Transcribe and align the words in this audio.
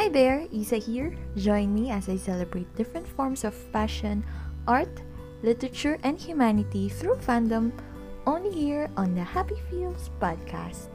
Hi 0.00 0.08
there, 0.08 0.48
Isa 0.48 0.80
here. 0.80 1.12
Join 1.36 1.76
me 1.76 1.92
as 1.92 2.08
I 2.08 2.16
celebrate 2.16 2.64
different 2.72 3.04
forms 3.04 3.44
of 3.44 3.52
passion, 3.68 4.24
art, 4.64 4.88
literature, 5.44 6.00
and 6.00 6.16
humanity 6.16 6.88
through 6.88 7.20
fandom 7.20 7.68
only 8.24 8.48
here 8.48 8.88
on 8.96 9.12
the 9.12 9.20
Happy 9.20 9.60
Feels 9.68 10.08
podcast. 10.16 10.88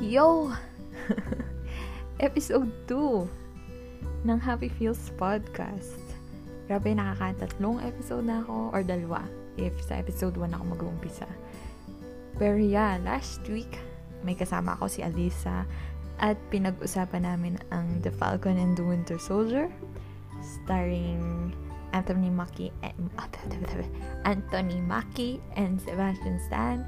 Yo! 0.00 0.48
Episode 2.24 2.72
2 2.88 4.32
ng 4.32 4.38
Happy 4.40 4.72
Feels 4.72 5.12
podcast. 5.20 6.00
Grabe, 6.72 6.96
nakakatatlong 6.96 7.84
episode 7.84 8.24
na 8.24 8.40
ako 8.40 8.72
or 8.72 8.80
dalawa 8.80 9.43
if 9.56 9.74
sa 9.82 9.98
episode 10.00 10.36
1 10.36 10.54
ako 10.54 10.64
mag-uumpisa. 10.74 11.28
Pero 12.38 12.58
yeah, 12.58 12.98
last 13.02 13.42
week, 13.46 13.78
may 14.26 14.34
kasama 14.34 14.74
ako 14.74 14.90
si 14.90 15.00
Alisa 15.04 15.68
at 16.18 16.38
pinag-usapan 16.50 17.26
namin 17.26 17.54
ang 17.74 18.02
The 18.02 18.10
Falcon 18.14 18.58
and 18.58 18.74
the 18.74 18.86
Winter 18.86 19.18
Soldier 19.18 19.70
starring 20.42 21.54
Anthony 21.94 22.30
Mackie 22.30 22.74
and, 22.82 23.10
Anthony 24.30 24.78
Mackie 24.82 25.38
and 25.54 25.78
Sebastian 25.78 26.38
Stan 26.50 26.82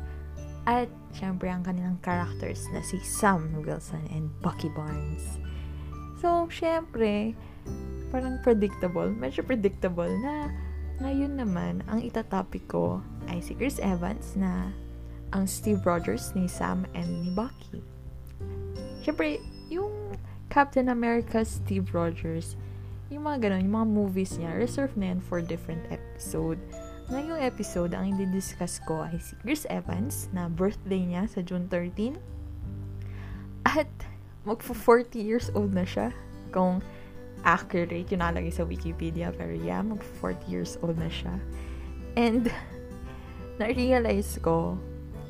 at 0.67 0.91
syempre 1.15 1.47
ang 1.47 1.63
kanilang 1.63 2.03
characters 2.03 2.67
na 2.75 2.83
si 2.83 2.99
Sam 2.99 3.63
Wilson 3.63 4.03
and 4.11 4.27
Bucky 4.43 4.67
Barnes. 4.75 5.39
So, 6.19 6.51
syempre, 6.51 7.39
parang 8.11 8.43
predictable, 8.43 9.15
medyo 9.15 9.47
predictable 9.47 10.11
na 10.11 10.51
ngayon 11.01 11.37
naman, 11.37 11.85
ang 11.93 12.01
itatopic 12.01 12.65
ko 12.73 13.05
ay 13.29 13.45
si 13.45 13.53
Chris 13.53 13.77
Evans 13.83 14.33
na 14.33 14.73
ang 15.37 15.45
Steve 15.45 15.83
Rogers 15.85 16.33
ni 16.33 16.49
Sam 16.49 16.89
and 16.97 17.09
ni 17.21 17.31
Bucky. 17.37 17.85
Siyempre, 19.05 19.43
yung 19.69 19.93
Captain 20.49 20.89
America 20.89 21.45
Steve 21.45 21.93
Rogers, 21.93 22.57
yung 23.13 23.29
mga 23.29 23.47
ganun, 23.47 23.67
yung 23.69 23.77
mga 23.77 23.91
movies 23.93 24.33
niya, 24.41 24.57
reserved 24.57 24.97
na 24.97 25.15
yan 25.15 25.21
for 25.21 25.45
different 25.45 25.85
episode. 25.93 26.59
Ngayong 27.07 27.39
episode, 27.39 27.95
ang 27.95 28.17
i-discuss 28.19 28.83
ko 28.83 29.07
ay 29.07 29.21
si 29.23 29.39
Chris 29.45 29.63
Evans 29.71 30.27
na 30.35 30.51
birthday 30.51 31.07
niya 31.07 31.31
sa 31.31 31.39
June 31.45 31.71
13. 31.71 32.19
At 33.63 33.91
magpo-40 34.43 35.23
years 35.23 35.47
old 35.55 35.71
na 35.71 35.87
siya. 35.87 36.11
Kung 36.51 36.83
accurate 37.47 38.11
yung 38.11 38.21
nalagay 38.21 38.51
sa 38.51 38.67
Wikipedia. 38.67 39.31
Pero 39.31 39.55
yeah, 39.55 39.81
mag 39.81 40.03
40 40.19 40.51
years 40.51 40.75
old 40.83 40.99
na 40.99 41.07
siya. 41.07 41.39
And, 42.19 42.51
na-realize 43.63 44.43
ko, 44.43 44.77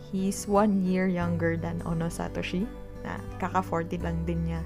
he's 0.09 0.49
one 0.49 0.81
year 0.81 1.07
younger 1.07 1.61
than 1.61 1.85
Ono 1.85 2.09
Satoshi. 2.09 2.65
Na 3.05 3.21
kaka-40 3.39 4.01
lang 4.01 4.17
din 4.25 4.49
niya 4.49 4.65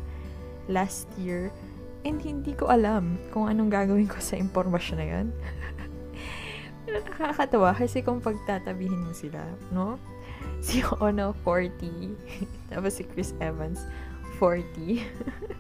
last 0.71 1.11
year. 1.19 1.51
And 2.07 2.23
hindi 2.23 2.57
ko 2.57 2.71
alam 2.71 3.21
kung 3.35 3.51
anong 3.51 3.69
gagawin 3.69 4.09
ko 4.09 4.17
sa 4.23 4.39
impormasyon 4.39 4.99
na 5.03 5.07
yun. 5.11 5.27
Nakakatawa 6.95 7.77
kasi 7.77 8.01
kung 8.01 8.23
pagtatabihin 8.23 9.05
mo 9.05 9.13
sila, 9.13 9.43
no? 9.75 9.99
Si 10.65 10.81
Ono 11.01 11.37
40, 11.45 12.73
tapos 12.73 12.97
si 12.97 13.05
Chris 13.05 13.33
Evans 13.41 13.85
40. 14.41 15.60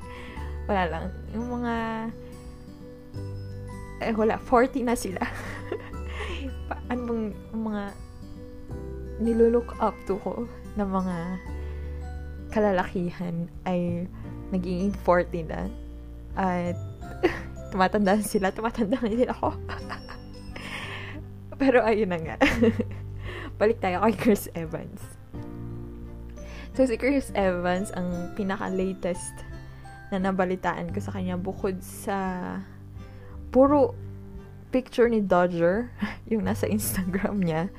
Wala 0.71 0.87
lang. 0.87 1.05
Yung 1.35 1.47
mga, 1.51 1.75
eh 4.07 4.15
wala, 4.15 4.39
40 4.39 4.87
na 4.87 4.95
sila. 4.95 5.19
ano 6.91 7.01
bang, 7.11 7.27
mga, 7.51 7.83
nilulook 9.19 9.75
up 9.83 9.99
to 10.07 10.15
ko 10.23 10.47
na 10.79 10.87
mga 10.87 11.17
kalalakihan 12.55 13.51
ay 13.67 14.07
naging 14.55 14.95
40 15.03 15.51
na. 15.51 15.67
At, 16.39 16.79
tumatanda 17.75 18.23
sila, 18.23 18.55
tumatanda 18.55 18.95
na 19.03 19.11
din 19.11 19.27
ako. 19.27 19.59
Pero 21.61 21.83
ayun 21.83 22.15
na 22.15 22.19
nga. 22.23 22.37
Balik 23.61 23.83
tayo 23.83 24.07
kay 24.07 24.15
Chris 24.15 24.47
Evans. 24.55 25.03
So, 26.79 26.87
si 26.87 26.95
Chris 26.97 27.35
Evans, 27.35 27.91
ang 27.93 28.33
pinaka-latest 28.39 29.50
na 30.11 30.19
nabalitaan 30.19 30.91
ko 30.91 30.99
sa 30.99 31.15
kanya 31.15 31.39
bukod 31.39 31.79
sa 31.81 32.59
puro 33.55 33.95
picture 34.71 35.11
ni 35.11 35.23
Dodger, 35.23 35.91
yung 36.31 36.47
nasa 36.47 36.67
Instagram 36.67 37.43
niya. 37.43 37.71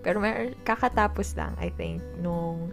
Pero 0.00 0.20
may 0.20 0.56
kakatapos 0.64 1.36
lang, 1.36 1.52
I 1.60 1.68
think, 1.76 2.00
nung 2.20 2.72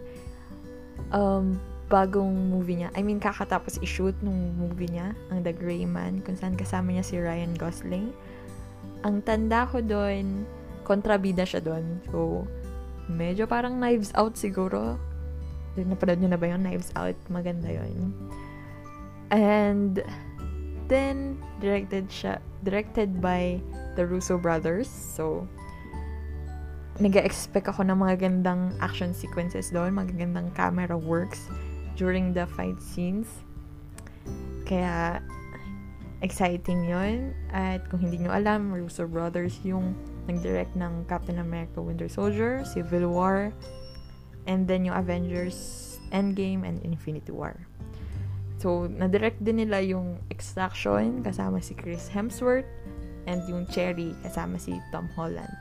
um, 1.12 1.60
bagong 1.92 2.32
movie 2.48 2.84
niya. 2.84 2.92
I 2.96 3.04
mean, 3.04 3.20
kakatapos 3.20 3.80
i-shoot 3.84 4.16
nung 4.24 4.56
movie 4.56 4.88
niya, 4.88 5.12
ang 5.28 5.44
The 5.44 5.52
Gray 5.52 5.84
Man, 5.84 6.24
kung 6.24 6.36
saan 6.36 6.56
kasama 6.56 6.92
niya 6.92 7.04
si 7.04 7.20
Ryan 7.20 7.52
Gosling. 7.56 8.12
Ang 9.04 9.20
tanda 9.24 9.68
ko 9.68 9.84
doon, 9.84 10.48
kontrabida 10.88 11.44
siya 11.44 11.60
doon. 11.60 12.00
So, 12.08 12.48
medyo 13.12 13.44
parang 13.44 13.76
Knives 13.76 14.12
Out 14.16 14.40
siguro. 14.40 14.96
Napanood 15.76 16.20
niyo 16.24 16.32
na 16.32 16.40
ba 16.40 16.48
yung 16.48 16.64
Knives 16.64 16.92
Out? 16.96 17.16
Maganda 17.28 17.68
yon 17.68 18.16
And 19.30 20.00
then, 20.88 21.36
directed 21.60 22.08
siya, 22.08 22.40
directed 22.64 23.20
by 23.20 23.60
the 23.94 24.08
Russo 24.08 24.40
brothers. 24.40 24.88
So, 24.88 25.44
nag-expect 26.98 27.68
ako 27.68 27.86
ng 27.86 27.98
mga 28.00 28.14
gandang 28.24 28.72
action 28.80 29.12
sequences 29.12 29.70
doon, 29.70 29.94
magagandang 29.94 30.50
camera 30.56 30.96
works 30.96 31.46
during 31.94 32.32
the 32.32 32.48
fight 32.56 32.80
scenes. 32.80 33.28
Kaya, 34.64 35.20
exciting 36.24 36.88
yon 36.88 37.36
At 37.52 37.86
kung 37.92 38.00
hindi 38.00 38.24
nyo 38.24 38.32
alam, 38.32 38.72
Russo 38.72 39.04
brothers 39.04 39.60
yung 39.62 39.92
nag-direct 40.24 40.72
ng 40.74 41.04
Captain 41.06 41.38
America 41.38 41.78
Winter 41.84 42.08
Soldier, 42.08 42.64
Civil 42.64 43.12
War, 43.12 43.52
and 44.48 44.64
then 44.64 44.88
yung 44.88 44.96
Avengers 44.96 46.00
Endgame 46.10 46.64
and 46.64 46.80
Infinity 46.80 47.30
War. 47.30 47.67
So, 48.58 48.90
na-direct 48.90 49.38
din 49.38 49.62
nila 49.62 49.78
yung 49.78 50.18
Extraction 50.34 51.22
kasama 51.22 51.62
si 51.62 51.78
Chris 51.78 52.10
Hemsworth 52.10 52.66
and 53.30 53.46
yung 53.46 53.70
Cherry 53.70 54.18
kasama 54.26 54.58
si 54.58 54.74
Tom 54.90 55.06
Holland. 55.14 55.58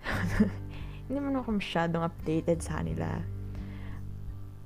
Hindi 1.04 1.20
man 1.20 1.36
ako 1.36 1.60
masyadong 1.60 2.00
updated 2.00 2.64
sa 2.64 2.80
kanila. 2.80 3.20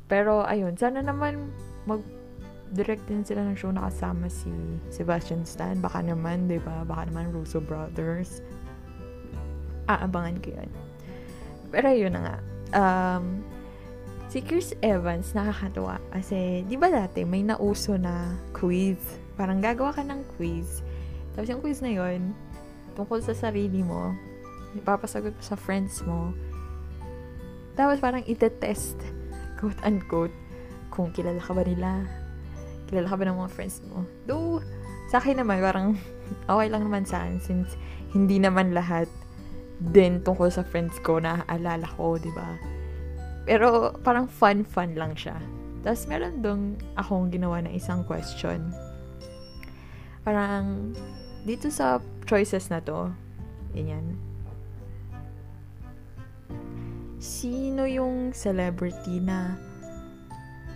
Pero, 0.06 0.46
ayun, 0.46 0.78
sana 0.78 1.02
naman 1.02 1.50
mag-direct 1.82 3.02
din 3.10 3.26
sila 3.26 3.42
ng 3.42 3.58
show 3.58 3.74
na 3.74 3.90
kasama 3.90 4.30
si 4.30 4.54
Sebastian 4.94 5.42
Stan. 5.42 5.82
Baka 5.82 5.98
naman, 6.06 6.46
di 6.46 6.62
ba? 6.62 6.86
Baka 6.86 7.10
naman 7.10 7.34
Russo 7.34 7.58
Brothers. 7.58 8.38
Aabangan 9.90 10.38
ko 10.38 10.54
yun. 10.54 10.70
Pero 11.74 11.90
yun 11.90 12.14
na 12.14 12.22
nga. 12.22 12.36
Um, 12.70 13.42
Si 14.28 14.44
Chris 14.44 14.76
Evans, 14.84 15.32
nakakatawa. 15.32 15.96
Kasi, 16.12 16.60
di 16.68 16.76
ba 16.76 16.92
dati, 16.92 17.24
may 17.24 17.40
nauso 17.40 17.96
na 17.96 18.36
quiz. 18.52 19.00
Parang 19.40 19.56
gagawa 19.56 19.88
ka 19.96 20.04
ng 20.04 20.20
quiz. 20.36 20.84
Tapos 21.32 21.48
yung 21.48 21.64
quiz 21.64 21.80
na 21.80 21.88
yon 21.88 22.36
tungkol 22.92 23.24
sa 23.24 23.32
sarili 23.32 23.80
mo, 23.80 24.12
ipapasagot 24.76 25.32
mo 25.32 25.40
sa 25.40 25.56
friends 25.56 26.04
mo. 26.04 26.36
Tapos 27.72 28.04
parang 28.04 28.20
itetest, 28.28 29.00
quote-unquote, 29.56 30.36
kung 30.92 31.08
kilala 31.16 31.40
ka 31.40 31.56
ba 31.56 31.64
nila. 31.64 32.04
Kilala 32.84 33.08
ka 33.08 33.16
ba 33.16 33.24
ng 33.32 33.38
mga 33.40 33.54
friends 33.56 33.80
mo. 33.88 34.04
Though, 34.28 34.60
sa 35.08 35.24
akin 35.24 35.40
naman, 35.40 35.64
parang 35.64 35.96
okay 36.52 36.68
lang 36.68 36.84
naman 36.84 37.08
sa 37.08 37.24
akin 37.24 37.40
since 37.40 37.80
hindi 38.12 38.36
naman 38.36 38.76
lahat 38.76 39.08
din 39.80 40.20
tungkol 40.20 40.52
sa 40.52 40.68
friends 40.68 41.00
ko 41.00 41.16
na 41.16 41.48
alala 41.48 41.88
ko, 41.96 42.20
di 42.20 42.28
ba? 42.36 42.76
Pero 43.48 43.96
parang 44.04 44.28
fun-fun 44.28 44.92
lang 44.92 45.16
siya. 45.16 45.40
Tapos 45.80 46.04
meron 46.04 46.44
dong 46.44 46.76
akong 47.00 47.32
ginawa 47.32 47.64
na 47.64 47.72
isang 47.72 48.04
question. 48.04 48.60
Parang 50.20 50.92
dito 51.48 51.72
sa 51.72 52.04
choices 52.28 52.68
na 52.68 52.84
to, 52.84 53.08
ganyan. 53.72 54.20
Sino 57.16 57.88
yung 57.88 58.36
celebrity 58.36 59.16
na 59.24 59.56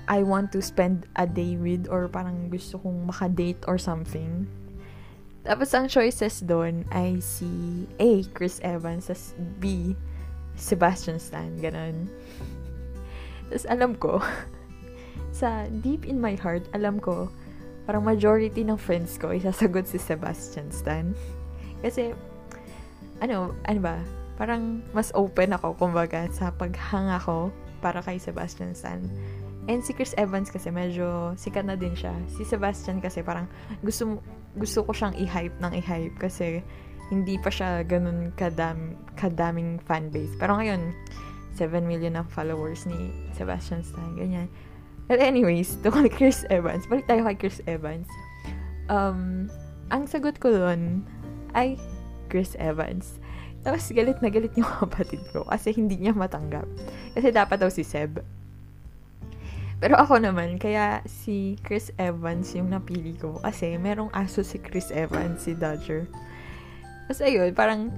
I 0.09 0.25
want 0.25 0.51
to 0.57 0.65
spend 0.65 1.05
a 1.21 1.29
day 1.29 1.61
with 1.61 1.93
or 1.93 2.09
parang 2.09 2.49
gusto 2.49 2.81
kong 2.81 3.05
makadate 3.05 3.61
or 3.69 3.77
something. 3.77 4.49
Tapos 5.45 5.75
ang 5.77 5.93
choices 5.93 6.41
doon 6.41 6.89
ay 6.95 7.21
si 7.21 7.85
A, 8.01 8.25
Chris 8.33 8.63
Evans, 8.65 9.11
as 9.11 9.37
B, 9.61 9.93
Sebastian 10.55 11.19
Stan, 11.19 11.51
ganun. 11.59 12.07
Tapos 13.53 13.69
alam 13.69 13.93
ko, 14.01 14.17
sa 15.41 15.69
deep 15.85 16.09
in 16.09 16.17
my 16.17 16.33
heart, 16.41 16.65
alam 16.73 16.97
ko, 16.97 17.29
parang 17.85 18.01
majority 18.01 18.65
ng 18.65 18.81
friends 18.81 19.21
ko 19.21 19.29
isasagot 19.29 19.85
si 19.85 20.01
Sebastian 20.01 20.73
Stan. 20.73 21.13
Kasi, 21.85 22.17
ano, 23.21 23.53
ano 23.69 23.81
ba, 23.85 24.01
parang 24.41 24.81
mas 24.97 25.13
open 25.13 25.53
ako, 25.53 25.77
kumbaga, 25.77 26.25
sa 26.33 26.49
paghanga 26.49 27.21
ko 27.21 27.53
para 27.85 28.01
kay 28.01 28.17
Sebastian 28.17 28.73
Stan. 28.73 29.05
And 29.69 29.85
si 29.85 29.95
Chris 29.95 30.11
Evans 30.19 30.51
kasi 30.51 30.75
medyo 30.75 31.39
sikat 31.39 31.63
na 31.63 31.79
din 31.79 31.95
siya. 31.95 32.11
Si 32.27 32.43
Sebastian 32.43 32.99
kasi 32.99 33.23
parang 33.23 33.47
gusto 33.87 34.19
gusto 34.59 34.83
ko 34.83 34.91
siyang 34.91 35.15
i-hype 35.15 35.55
ng 35.63 35.73
i-hype 35.79 36.19
kasi 36.19 36.67
hindi 37.15 37.39
pa 37.39 37.47
siya 37.47 37.87
ganun 37.87 38.35
kadam, 38.35 38.99
kadaming 39.15 39.79
fanbase. 39.87 40.35
Pero 40.35 40.59
ngayon, 40.59 40.91
7 41.55 41.85
million 41.85 42.17
ang 42.17 42.29
followers 42.29 42.89
ni 42.89 43.13
Sebastian 43.37 43.85
Stan. 43.85 44.17
Ganyan. 44.17 44.49
But 45.11 45.21
anyways, 45.21 45.77
to 45.83 45.91
kay 45.93 46.09
Chris 46.09 46.47
Evans. 46.49 46.89
Balik 46.89 47.11
tayo 47.11 47.27
kay 47.29 47.37
Chris 47.37 47.61
Evans. 47.69 48.09
Um, 48.89 49.51
ang 49.93 50.09
sagot 50.09 50.41
ko 50.41 50.49
doon 50.49 51.05
ay 51.53 51.77
Chris 52.33 52.57
Evans. 52.57 53.21
Tapos 53.63 53.87
galit 53.95 54.19
na 54.25 54.33
galit 54.33 54.57
yung 54.59 54.69
kapatid 54.83 55.23
ko 55.31 55.47
kasi 55.47 55.75
hindi 55.77 56.01
niya 56.01 56.17
matanggap. 56.17 56.67
Kasi 57.15 57.29
dapat 57.31 57.61
daw 57.61 57.71
si 57.71 57.85
Seb. 57.85 58.25
Pero 59.83 59.99
ako 59.99 60.23
naman, 60.23 60.63
kaya 60.63 61.03
si 61.11 61.59
Chris 61.67 61.91
Evans 61.99 62.55
yung 62.55 62.71
napili 62.71 63.19
ko. 63.19 63.43
Kasi 63.43 63.75
merong 63.75 64.15
aso 64.15 64.47
si 64.47 64.63
Chris 64.63 64.95
Evans, 64.95 65.43
si 65.43 65.59
Dodger. 65.59 66.07
Tapos 67.11 67.19
ayun, 67.19 67.51
parang 67.51 67.91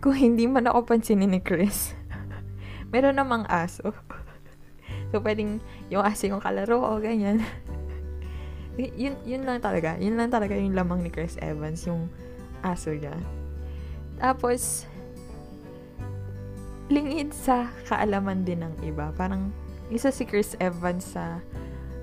kung 0.00 0.16
hindi 0.16 0.48
man 0.48 0.64
ako 0.64 0.88
pansinin 0.88 1.36
ni 1.36 1.40
Chris, 1.44 1.92
meron 2.92 3.16
namang 3.16 3.44
aso. 3.48 3.92
so, 5.10 5.20
pwedeng 5.20 5.60
yung 5.92 6.04
aso 6.04 6.28
yung 6.28 6.40
kalaro 6.42 6.80
o 6.80 7.00
ganyan. 7.00 7.42
yun, 8.78 9.18
yun 9.26 9.42
lang 9.42 9.58
talaga. 9.58 9.98
Yun 9.98 10.14
lang 10.14 10.30
talaga 10.30 10.54
yung 10.54 10.76
lamang 10.76 11.02
ni 11.02 11.10
Chris 11.10 11.34
Evans, 11.42 11.82
yung 11.84 12.06
aso 12.62 12.94
niya. 12.94 13.14
Tapos, 14.18 14.86
lingid 16.88 17.34
sa 17.34 17.68
kaalaman 17.86 18.46
din 18.46 18.64
ng 18.64 18.74
iba. 18.86 19.10
Parang, 19.14 19.50
isa 19.92 20.12
si 20.12 20.24
Chris 20.24 20.54
Evans 20.62 21.16
sa, 21.16 21.42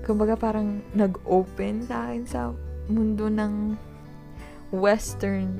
kumbaga 0.06 0.38
parang 0.38 0.84
nag-open 0.94 1.86
sa 1.86 2.08
akin 2.08 2.22
sa 2.26 2.40
mundo 2.86 3.26
ng 3.26 3.74
western 4.70 5.58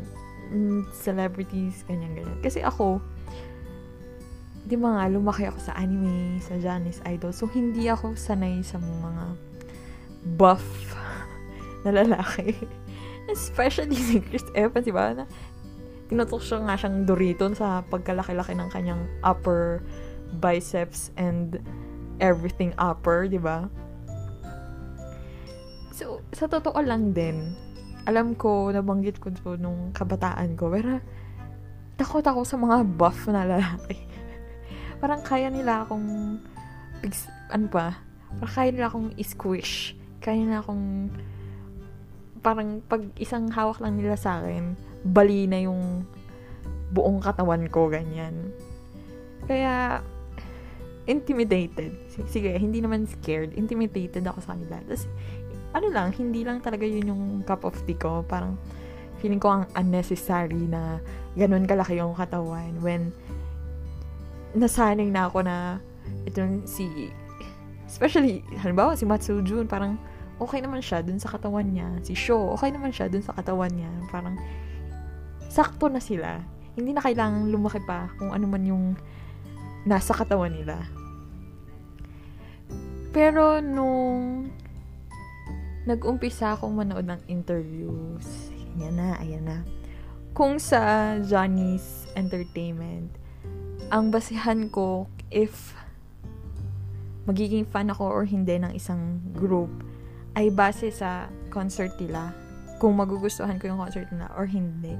celebrities, 0.94 1.82
ganyan-ganyan. 1.86 2.38
Kasi 2.42 2.62
ako, 2.62 3.02
di 4.66 4.74
ba 4.74 4.98
nga, 4.98 5.04
lumaki 5.06 5.46
ako 5.46 5.62
sa 5.62 5.78
anime, 5.78 6.42
sa 6.42 6.58
Janis 6.58 6.98
Idol. 7.06 7.30
So, 7.30 7.46
hindi 7.46 7.86
ako 7.86 8.18
sanay 8.18 8.66
sa 8.66 8.82
mga 8.82 9.38
buff 10.34 10.66
na 11.86 11.94
lalaki. 11.94 12.50
Especially 13.34 13.94
si 13.94 14.18
Chris 14.18 14.42
Evans, 14.58 14.82
di 14.82 14.90
ba? 14.90 15.14
Na, 15.14 15.24
tinutok 16.10 16.42
siya 16.42 16.66
nga 16.66 16.74
siyang 16.74 17.06
Dorito 17.06 17.46
sa 17.54 17.86
pagkalaki-laki 17.86 18.58
ng 18.58 18.68
kanyang 18.74 19.02
upper 19.22 19.86
biceps 20.42 21.14
and 21.14 21.62
everything 22.18 22.74
upper, 22.74 23.30
di 23.30 23.38
ba? 23.38 23.70
So, 25.94 26.26
sa 26.34 26.50
totoo 26.50 26.82
lang 26.82 27.14
din, 27.14 27.54
alam 28.02 28.34
ko, 28.34 28.74
nabanggit 28.74 29.22
ko 29.22 29.30
to 29.30 29.54
nung 29.58 29.94
kabataan 29.94 30.58
ko, 30.58 30.74
pero 30.74 30.98
takot 31.94 32.22
ako 32.26 32.42
sa 32.42 32.58
mga 32.58 32.82
buff 32.98 33.30
na 33.30 33.46
lalaki. 33.46 34.15
Parang 34.98 35.20
kaya 35.22 35.48
nila 35.52 35.84
akong, 35.84 36.38
pigs, 37.00 37.28
ano 37.52 37.66
pa, 37.68 38.00
parang 38.40 38.54
kaya 38.54 38.68
nila 38.72 38.86
akong 38.88 39.08
squish. 39.20 39.94
Kaya 40.20 40.42
nila 40.42 40.60
akong, 40.64 41.12
parang 42.40 42.80
pag 42.86 43.02
isang 43.20 43.50
hawak 43.52 43.78
lang 43.82 43.98
nila 43.98 44.16
sa 44.18 44.40
akin, 44.40 44.74
bali 45.06 45.46
na 45.46 45.62
yung 45.62 46.06
buong 46.90 47.18
katawan 47.18 47.66
ko, 47.68 47.90
ganyan. 47.90 48.54
Kaya, 49.46 50.02
intimidated. 51.06 51.94
Sige, 52.26 52.50
hindi 52.58 52.82
naman 52.82 53.06
scared. 53.06 53.54
Intimidated 53.54 54.26
ako 54.26 54.42
sa 54.42 54.54
kanila. 54.54 54.82
Tapos, 54.82 55.06
ano 55.70 55.86
lang, 55.90 56.10
hindi 56.18 56.42
lang 56.42 56.58
talaga 56.58 56.82
yun 56.82 57.10
yung 57.10 57.24
cup 57.46 57.62
of 57.62 57.78
tea 57.86 57.98
ko. 57.98 58.26
Parang, 58.26 58.58
feeling 59.22 59.40
ko 59.40 59.48
ang 59.60 59.64
unnecessary 59.78 60.68
na 60.68 61.00
ganun 61.38 61.64
kalaki 61.64 61.96
yung 62.00 62.12
katawan 62.12 62.72
when 62.84 63.12
nasanay 64.56 65.08
na 65.12 65.28
ako 65.28 65.44
na 65.44 65.78
itong 66.24 66.64
si 66.64 67.12
especially, 67.86 68.42
halimbawa 68.58 68.98
si 68.98 69.06
Matsu 69.06 69.40
Jun, 69.46 69.70
parang 69.70 69.96
okay 70.42 70.60
naman 70.60 70.82
siya 70.82 71.00
dun 71.00 71.16
sa 71.16 71.32
katawan 71.32 71.70
niya. 71.72 71.88
Si 72.02 72.12
Sho, 72.12 72.52
okay 72.52 72.74
naman 72.74 72.92
siya 72.92 73.08
dun 73.08 73.22
sa 73.24 73.32
katawan 73.32 73.72
niya. 73.72 73.88
Parang, 74.10 74.36
sakto 75.48 75.88
na 75.88 76.02
sila. 76.02 76.42
Hindi 76.76 76.92
na 76.92 77.00
kailangan 77.00 77.48
lumaki 77.48 77.80
pa 77.86 78.12
kung 78.20 78.34
ano 78.34 78.44
man 78.44 78.62
yung 78.66 78.84
nasa 79.88 80.12
katawan 80.12 80.52
nila. 80.52 80.76
Pero 83.16 83.64
nung 83.64 84.50
nag-umpisa 85.88 86.52
akong 86.52 86.74
manood 86.76 87.06
ng 87.08 87.22
interviews, 87.32 88.52
yan 88.76 89.00
na, 89.00 89.16
ayan 89.22 89.46
na. 89.46 89.58
Kung 90.36 90.60
sa 90.60 91.16
Johnny's 91.24 92.04
Entertainment, 92.12 93.08
ang 93.90 94.10
basihan 94.10 94.66
ko 94.70 95.06
if 95.30 95.74
magiging 97.26 97.66
fan 97.66 97.90
ako 97.90 98.06
or 98.06 98.24
hindi 98.26 98.58
ng 98.58 98.74
isang 98.74 99.18
group 99.34 99.70
ay 100.38 100.50
base 100.50 100.90
sa 100.94 101.26
concert 101.50 101.94
nila. 101.98 102.30
Kung 102.76 102.94
magugustuhan 102.98 103.56
ko 103.56 103.72
yung 103.72 103.80
concert 103.80 104.06
nila 104.12 104.28
or 104.36 104.44
hindi 104.44 104.94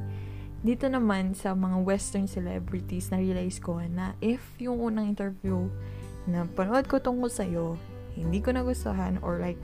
dito 0.67 0.91
naman 0.91 1.31
sa 1.37 1.55
mga 1.55 1.79
western 1.87 2.27
celebrities, 2.27 3.15
na-realize 3.15 3.63
ko 3.63 3.79
na 3.87 4.19
if 4.19 4.43
yung 4.59 4.83
unang 4.83 5.15
interview 5.15 5.71
na 6.27 6.43
panood 6.43 6.91
ko 6.91 6.99
tungkol 6.99 7.31
sa'yo, 7.31 7.79
hindi 8.19 8.43
ko 8.43 8.51
nagustuhan 8.51 9.23
or 9.23 9.39
like, 9.39 9.63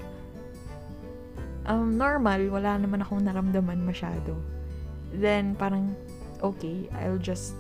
um, 1.67 1.99
normal, 1.99 2.39
wala 2.55 2.79
naman 2.79 3.03
akong 3.03 3.27
naramdaman 3.27 3.83
masyado. 3.83 4.39
Then, 5.11 5.59
parang, 5.59 5.91
okay, 6.39 6.87
I'll 6.95 7.19
just, 7.19 7.59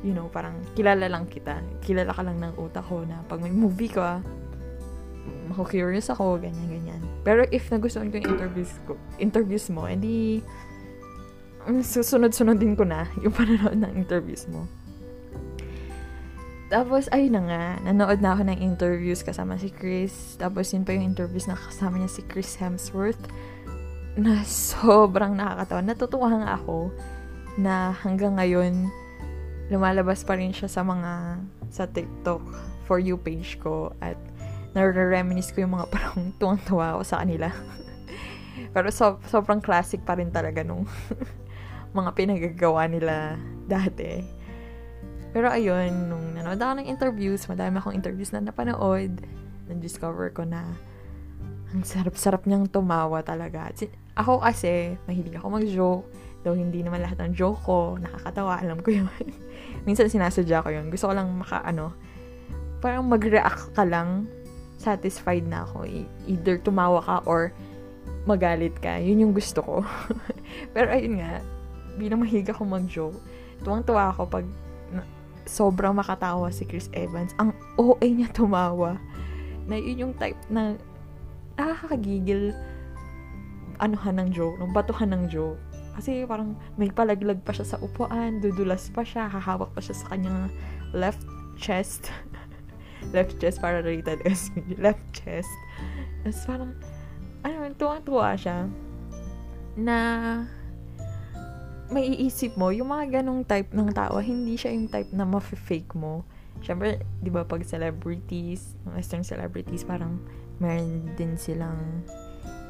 you 0.00 0.16
know, 0.16 0.28
parang 0.32 0.56
kilala 0.72 1.06
lang 1.08 1.28
kita. 1.28 1.60
Kilala 1.84 2.12
ka 2.12 2.24
lang 2.24 2.40
ng 2.40 2.56
utak 2.56 2.84
ko 2.88 3.04
na 3.04 3.20
pag 3.28 3.40
may 3.44 3.52
movie 3.52 3.92
ka, 3.92 4.24
mako-curious 5.50 6.08
ako, 6.08 6.40
ganyan-ganyan. 6.40 7.02
Pero 7.26 7.44
if 7.50 7.68
nagustuhan 7.68 8.08
ko 8.08 8.22
yung 8.22 8.38
interviews 8.38 8.72
ko, 8.88 8.92
interviews 9.20 9.66
mo, 9.68 9.84
edi, 9.90 10.40
susunod-sunodin 11.68 12.78
ko 12.78 12.84
na 12.86 13.04
yung 13.22 13.34
panonood 13.34 13.76
ng 13.76 13.92
interviews 13.98 14.48
mo. 14.48 14.64
Tapos, 16.70 17.10
ayun 17.10 17.34
na 17.34 17.42
nga, 17.50 17.64
nanood 17.82 18.22
na 18.22 18.38
ako 18.38 18.46
ng 18.46 18.58
interviews 18.62 19.26
kasama 19.26 19.58
si 19.58 19.74
Chris. 19.74 20.38
Tapos, 20.38 20.70
yun 20.70 20.86
pa 20.86 20.94
yung 20.94 21.02
interviews 21.02 21.50
na 21.50 21.58
kasama 21.58 21.98
niya 21.98 22.06
si 22.06 22.22
Chris 22.30 22.54
Hemsworth 22.62 23.18
na 24.14 24.46
sobrang 24.70 25.34
nakakatawa. 25.34 25.82
Natutuwa 25.82 26.30
nga 26.30 26.50
ako 26.62 26.94
na 27.58 27.90
hanggang 27.90 28.38
ngayon, 28.38 28.86
lumalabas 29.70 30.26
pa 30.26 30.34
rin 30.34 30.50
siya 30.50 30.66
sa 30.66 30.82
mga, 30.82 31.40
sa 31.70 31.86
TikTok 31.86 32.42
For 32.84 32.98
You 32.98 33.16
page 33.16 33.62
ko 33.62 33.94
at 34.02 34.18
nare-reminis 34.74 35.54
ko 35.54 35.62
yung 35.62 35.78
mga 35.78 35.86
parang 35.94 36.34
tuwang-tuwa 36.36 36.98
ako 36.98 37.02
sa 37.06 37.22
kanila. 37.22 37.48
Pero 38.74 38.90
so, 38.90 39.22
sobrang 39.30 39.62
classic 39.62 40.02
pa 40.02 40.18
rin 40.18 40.34
talaga 40.34 40.66
nung 40.66 40.84
mga 41.98 42.10
pinagagawa 42.18 42.90
nila 42.90 43.38
dati. 43.70 44.26
Pero 45.30 45.46
ayun, 45.46 46.10
nung 46.10 46.34
nanood 46.34 46.58
ako 46.58 46.82
ng 46.82 46.90
interviews, 46.90 47.46
madami 47.46 47.78
akong 47.78 47.94
interviews 47.94 48.34
na 48.34 48.42
napanood, 48.42 49.22
na-discover 49.70 50.34
ko 50.34 50.42
na 50.42 50.66
ang 51.70 51.86
sarap-sarap 51.86 52.50
niyang 52.50 52.66
tumawa 52.66 53.22
talaga. 53.22 53.70
Ako 54.18 54.42
kasi, 54.42 54.98
mahilig 55.06 55.38
ako 55.38 55.46
mag-joke. 55.54 56.06
Though 56.40 56.56
hindi 56.56 56.80
naman 56.80 57.04
lahat 57.04 57.20
ng 57.20 57.32
joke 57.36 57.60
ko, 57.64 58.00
nakakatawa, 58.00 58.60
alam 58.60 58.80
ko 58.80 58.92
yun. 58.92 59.08
Minsan 59.86 60.08
sinasadya 60.08 60.64
ko 60.64 60.68
yun. 60.72 60.88
Gusto 60.88 61.12
ko 61.12 61.14
lang 61.16 61.28
maka, 61.36 61.60
ano, 61.60 61.92
parang 62.80 63.04
mag-react 63.04 63.76
ka 63.76 63.84
lang, 63.84 64.24
satisfied 64.80 65.44
na 65.44 65.68
ako. 65.68 65.84
Either 66.24 66.56
tumawa 66.56 67.04
ka 67.04 67.20
or 67.28 67.52
magalit 68.24 68.72
ka. 68.80 68.96
Yun 68.96 69.28
yung 69.28 69.34
gusto 69.36 69.60
ko. 69.60 69.74
Pero 70.74 70.88
ayun 70.92 71.20
nga, 71.20 71.44
bilang 72.00 72.24
mahiga 72.24 72.56
ako 72.56 72.64
mag-joke, 72.64 73.18
tuwang-tuwa 73.60 74.16
ako 74.16 74.24
pag 74.28 74.46
sobrang 75.50 75.96
makatawa 75.96 76.46
si 76.54 76.62
Chris 76.62 76.86
Evans. 76.94 77.34
Ang 77.42 77.50
OA 77.74 78.06
niya 78.06 78.30
tumawa. 78.30 78.94
Na 79.66 79.74
yun 79.74 80.08
yung 80.08 80.14
type 80.14 80.38
na 80.46 80.78
nakakagigil 81.58 82.54
anuhan 83.80 84.20
ng 84.22 84.28
joke, 84.30 84.56
nung 84.60 84.70
batuhan 84.70 85.10
ng 85.10 85.24
joke. 85.26 85.58
Kasi 86.00 86.24
parang 86.24 86.56
may 86.80 86.88
palaglag 86.88 87.44
pa 87.44 87.52
siya 87.52 87.76
sa 87.76 87.78
upuan, 87.84 88.40
dudulas 88.40 88.88
pa 88.88 89.04
siya, 89.04 89.28
hahawak 89.28 89.68
pa 89.76 89.84
siya 89.84 90.00
sa 90.00 90.16
kanyang 90.16 90.48
left 90.96 91.20
chest. 91.60 92.08
left 93.14 93.36
chest 93.36 93.60
para 93.60 93.84
as 94.24 94.48
left 94.80 95.04
chest. 95.12 95.52
Tapos 96.24 96.40
parang, 96.48 96.72
ano, 97.44 97.68
tuwang-tuwa 97.76 98.32
siya 98.32 98.64
na 99.76 99.98
may 101.92 102.08
iisip 102.16 102.56
mo, 102.56 102.72
yung 102.72 102.88
mga 102.88 103.20
ganong 103.20 103.44
type 103.44 103.68
ng 103.76 103.92
tao, 103.92 104.24
hindi 104.24 104.56
siya 104.56 104.72
yung 104.72 104.88
type 104.88 105.12
na 105.12 105.28
ma-fake 105.28 105.92
mo. 106.00 106.24
Siyempre, 106.64 107.04
di 107.20 107.28
ba 107.28 107.44
pag 107.44 107.60
celebrities, 107.60 108.72
western 108.88 109.20
celebrities, 109.20 109.84
parang 109.84 110.16
meron 110.64 111.12
din 111.20 111.36
silang 111.36 112.08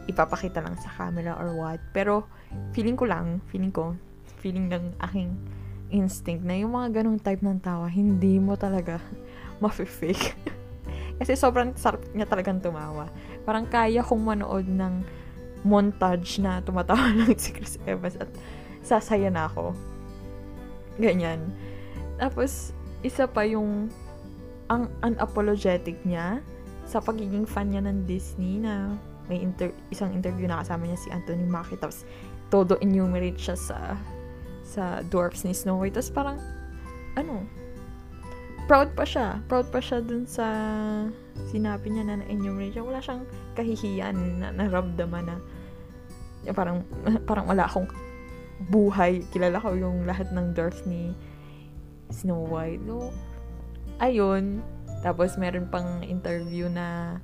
ipapakita 0.08 0.64
lang 0.64 0.78
sa 0.80 0.88
camera 0.94 1.36
or 1.36 1.52
what. 1.56 1.80
Pero, 1.92 2.24
feeling 2.72 2.96
ko 2.96 3.04
lang, 3.08 3.44
feeling 3.50 3.72
ko, 3.74 3.96
feeling 4.40 4.70
ng 4.72 4.96
aking 5.10 5.36
instinct 5.90 6.46
na 6.46 6.54
yung 6.56 6.72
mga 6.72 7.02
ganong 7.02 7.18
type 7.18 7.42
ng 7.42 7.58
tawa, 7.60 7.90
hindi 7.90 8.38
mo 8.38 8.54
talaga 8.54 9.02
ma-fake. 9.62 10.38
Kasi 11.20 11.36
sobrang 11.36 11.76
sarap 11.76 12.00
niya 12.16 12.24
talagang 12.24 12.62
tumawa. 12.64 13.10
Parang 13.44 13.68
kaya 13.68 14.00
kong 14.00 14.22
manood 14.24 14.64
ng 14.64 15.04
montage 15.60 16.40
na 16.40 16.64
tumatawa 16.64 17.12
lang 17.18 17.36
si 17.36 17.52
Chris 17.52 17.76
Evans 17.84 18.16
at 18.16 18.30
sasaya 18.80 19.28
na 19.28 19.44
ako. 19.44 19.76
Ganyan. 20.96 21.52
Tapos, 22.16 22.72
isa 23.04 23.28
pa 23.28 23.44
yung 23.44 23.92
ang 24.70 24.86
unapologetic 25.02 25.98
niya 26.06 26.40
sa 26.86 27.02
pagiging 27.02 27.44
fan 27.44 27.74
niya 27.74 27.82
ng 27.84 28.06
Disney 28.06 28.62
na 28.62 28.94
may 29.30 29.38
inter- 29.38 29.76
isang 29.94 30.10
interview 30.10 30.50
na 30.50 30.58
kasama 30.60 30.90
niya 30.90 30.98
si 30.98 31.08
Anthony 31.14 31.46
Mackie 31.46 31.78
tapos 31.78 32.02
todo 32.50 32.74
enumerate 32.82 33.38
siya 33.38 33.54
sa 33.54 33.78
sa 34.66 35.06
dwarfs 35.06 35.46
ni 35.46 35.54
Snow 35.54 35.78
White 35.78 35.94
tapos 35.94 36.10
parang 36.10 36.38
ano 37.14 37.46
proud 38.66 38.90
pa 38.98 39.06
siya 39.06 39.38
proud 39.46 39.70
pa 39.70 39.78
siya 39.78 40.02
dun 40.02 40.26
sa 40.26 40.46
sinabi 41.54 41.94
niya 41.94 42.10
na 42.10 42.18
na-enumerate 42.18 42.74
siya 42.74 42.82
wala 42.82 42.98
siyang 42.98 43.22
kahihiyan 43.54 44.42
na 44.42 44.50
naramdaman 44.50 45.30
na 45.30 45.36
parang 46.50 46.82
parang 47.30 47.46
wala 47.46 47.70
akong 47.70 47.86
buhay 48.68 49.24
kilala 49.32 49.56
ko 49.62 49.72
yung 49.72 50.04
lahat 50.04 50.28
ng 50.34 50.52
dwarfs 50.52 50.84
ni 50.84 51.16
Snow 52.10 52.44
White. 52.44 52.82
So, 52.84 53.14
ayun. 54.02 54.60
Tapos, 55.00 55.40
meron 55.40 55.70
pang 55.72 56.04
interview 56.04 56.68
na 56.68 57.18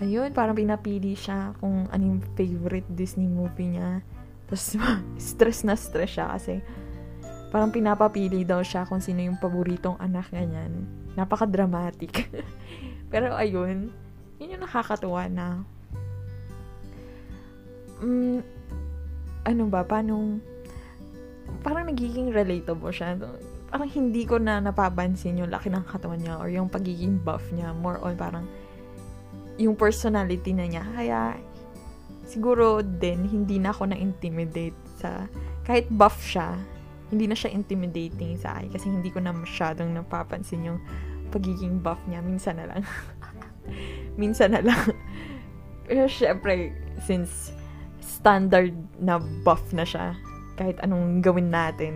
ayun, 0.00 0.30
parang 0.32 0.56
pinapili 0.56 1.16
siya 1.16 1.56
kung 1.60 1.88
anong 1.88 2.24
favorite 2.36 2.88
Disney 2.92 3.28
movie 3.28 3.76
niya. 3.76 4.04
Tapos, 4.46 4.76
stress 5.30 5.64
na 5.64 5.74
stress 5.74 6.12
siya 6.16 6.26
kasi 6.36 6.60
parang 7.48 7.72
pinapapili 7.72 8.44
daw 8.44 8.60
siya 8.60 8.84
kung 8.84 9.00
sino 9.00 9.24
yung 9.24 9.40
paboritong 9.40 9.96
anak 9.96 10.28
ganyan. 10.28 10.84
Napaka-dramatic. 11.16 12.28
Pero 13.12 13.32
ayun, 13.32 13.88
yun 14.36 14.52
yung 14.52 14.64
nakakatuwa 14.66 15.30
na 15.32 15.64
mm, 18.02 18.38
ano 19.46 19.62
ba, 19.70 19.86
paano 19.86 20.42
parang 21.62 21.88
nagiging 21.88 22.34
relatable 22.34 22.90
siya. 22.90 23.16
Parang 23.70 23.88
hindi 23.90 24.26
ko 24.26 24.36
na 24.36 24.58
napapansin 24.58 25.40
yung 25.40 25.50
laki 25.50 25.70
ng 25.70 25.86
katawan 25.86 26.20
niya 26.20 26.38
or 26.38 26.50
yung 26.50 26.68
pagiging 26.68 27.18
buff 27.22 27.42
niya. 27.54 27.72
More 27.72 28.02
on 28.02 28.18
parang 28.18 28.44
yung 29.56 29.76
personality 29.76 30.52
na 30.52 30.66
niya. 30.68 30.84
Kaya 30.92 31.20
siguro 32.26 32.82
din 32.82 33.24
hindi 33.28 33.56
na 33.56 33.72
ako 33.72 33.92
na-intimidate 33.92 34.76
sa 35.00 35.28
kahit 35.66 35.88
buff 35.90 36.16
siya, 36.22 36.56
hindi 37.10 37.30
na 37.30 37.38
siya 37.38 37.54
intimidating 37.54 38.34
sa 38.38 38.58
akin 38.58 38.68
kasi 38.74 38.86
hindi 38.90 39.10
ko 39.14 39.22
na 39.22 39.30
masyadong 39.30 39.94
napapansin 39.94 40.66
yung 40.66 40.78
pagiging 41.30 41.82
buff 41.82 41.98
niya. 42.10 42.22
Minsan 42.22 42.58
na 42.58 42.66
lang. 42.70 42.82
Minsan 44.20 44.54
na 44.54 44.62
lang. 44.62 44.90
Pero 45.86 46.10
syempre, 46.10 46.74
since 47.02 47.54
standard 48.02 48.74
na 48.98 49.22
buff 49.46 49.62
na 49.70 49.86
siya, 49.86 50.18
kahit 50.58 50.80
anong 50.82 51.22
gawin 51.22 51.52
natin. 51.52 51.94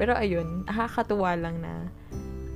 Pero 0.00 0.16
ayun, 0.16 0.66
nakakatuwa 0.66 1.36
lang 1.38 1.62
na 1.62 1.86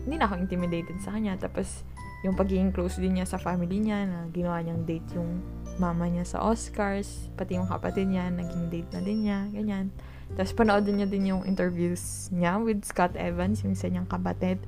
hindi 0.07 0.17
na 0.19 0.27
ako 0.27 0.35
intimidated 0.43 0.99
sa 1.03 1.15
kanya. 1.15 1.39
Tapos, 1.39 1.87
yung 2.25 2.37
pagiging 2.37 2.73
close 2.73 2.97
din 2.97 3.21
niya 3.21 3.29
sa 3.29 3.37
family 3.37 3.81
niya, 3.83 4.09
na 4.09 4.19
ginawa 4.33 4.63
niyang 4.65 4.87
date 4.89 5.09
yung 5.17 5.45
mama 5.77 6.09
niya 6.09 6.25
sa 6.25 6.41
Oscars, 6.41 7.29
pati 7.37 7.61
yung 7.61 7.69
kapatid 7.69 8.09
niya, 8.09 8.33
naging 8.33 8.73
date 8.73 8.91
na 8.97 9.01
din 9.05 9.19
niya, 9.29 9.39
ganyan. 9.53 9.87
Tapos, 10.35 10.53
panood 10.57 10.89
niya 10.89 11.07
din 11.07 11.31
yung 11.31 11.43
interviews 11.45 12.33
niya 12.33 12.57
with 12.59 12.83
Scott 12.89 13.15
Evans, 13.15 13.63
yung 13.63 13.77
isa 13.77 13.87
niyang 13.93 14.09
kapatid. 14.09 14.59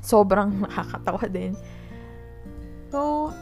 Sobrang 0.00 0.54
nakakatawa 0.62 1.26
din. 1.26 1.58
So, 2.94 3.34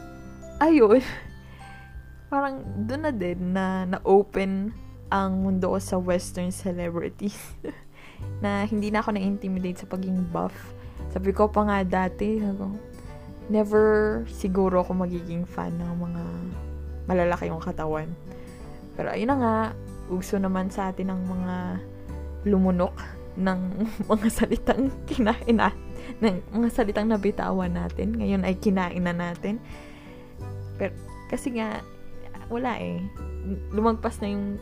ayun. 0.57 0.99
Parang 2.33 2.65
doon 2.83 3.01
na 3.05 3.13
din 3.13 3.39
na 3.53 3.85
na-open 3.85 4.73
ang 5.13 5.31
mundo 5.45 5.77
ko 5.77 5.79
sa 5.79 5.95
western 6.01 6.49
celebrities. 6.49 7.37
na 8.43 8.65
hindi 8.65 8.91
na 8.91 9.03
ako 9.03 9.15
na-intimidate 9.15 9.85
sa 9.85 9.87
pagiging 9.87 10.25
buff. 10.33 10.55
Sabi 11.11 11.31
ko 11.31 11.47
pa 11.47 11.63
nga 11.67 11.79
dati, 11.83 12.39
never 13.49 14.23
siguro 14.29 14.81
ako 14.81 15.05
magiging 15.05 15.45
fan 15.45 15.77
ng 15.77 15.91
mga 16.01 16.23
malalaki 17.05 17.49
yung 17.49 17.61
katawan. 17.61 18.09
Pero 18.97 19.13
ayun 19.13 19.29
na 19.33 19.37
nga, 19.37 19.55
uso 20.09 20.37
naman 20.37 20.69
sa 20.69 20.89
atin 20.89 21.13
ng 21.13 21.21
mga 21.25 21.55
lumunok 22.45 22.95
ng 23.35 23.59
mga 24.11 24.27
salitang 24.31 24.89
kinain 25.09 25.57
na, 25.57 25.69
ng 26.21 26.41
mga 26.53 26.69
salitang 26.71 27.09
nabitawan 27.09 27.73
natin. 27.73 28.15
Ngayon 28.15 28.41
ay 28.47 28.55
kinain 28.57 29.03
na 29.03 29.13
natin. 29.13 29.59
Pero, 30.79 30.95
kasi 31.29 31.55
nga, 31.57 31.81
wala 32.49 32.77
eh. 32.79 33.01
Lumagpas 33.73 34.21
na 34.21 34.31
yung 34.33 34.57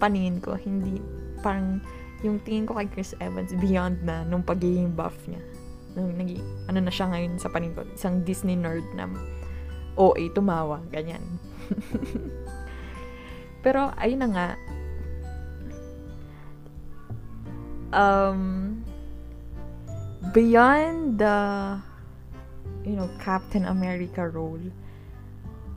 paningin 0.00 0.38
ko, 0.42 0.56
hindi, 0.56 0.98
parang, 1.40 1.82
yung 2.22 2.38
tingin 2.46 2.66
ko 2.70 2.78
kay 2.78 2.88
Chris 2.90 3.18
Evans, 3.18 3.50
beyond 3.58 3.98
na 4.06 4.22
nung 4.22 4.46
pagiging 4.46 4.94
buff 4.94 5.14
niya. 5.26 5.42
Nung, 5.92 6.16
nag, 6.16 6.30
ano 6.72 6.78
na 6.80 6.92
siya 6.92 7.12
ngayon 7.12 7.36
sa 7.36 7.52
paningin 7.52 7.76
ko, 7.76 7.82
isang 7.92 8.24
Disney 8.24 8.56
nerd 8.56 8.86
na 8.96 9.08
OA 9.96 10.32
tumawa, 10.32 10.80
ganyan. 10.88 11.20
Pero, 13.64 13.92
ayun 14.00 14.20
na 14.24 14.28
nga, 14.32 14.48
um, 17.92 18.80
beyond 20.32 21.20
the, 21.20 21.36
you 22.88 22.96
know, 22.96 23.06
Captain 23.20 23.68
America 23.68 24.24
role, 24.24 24.64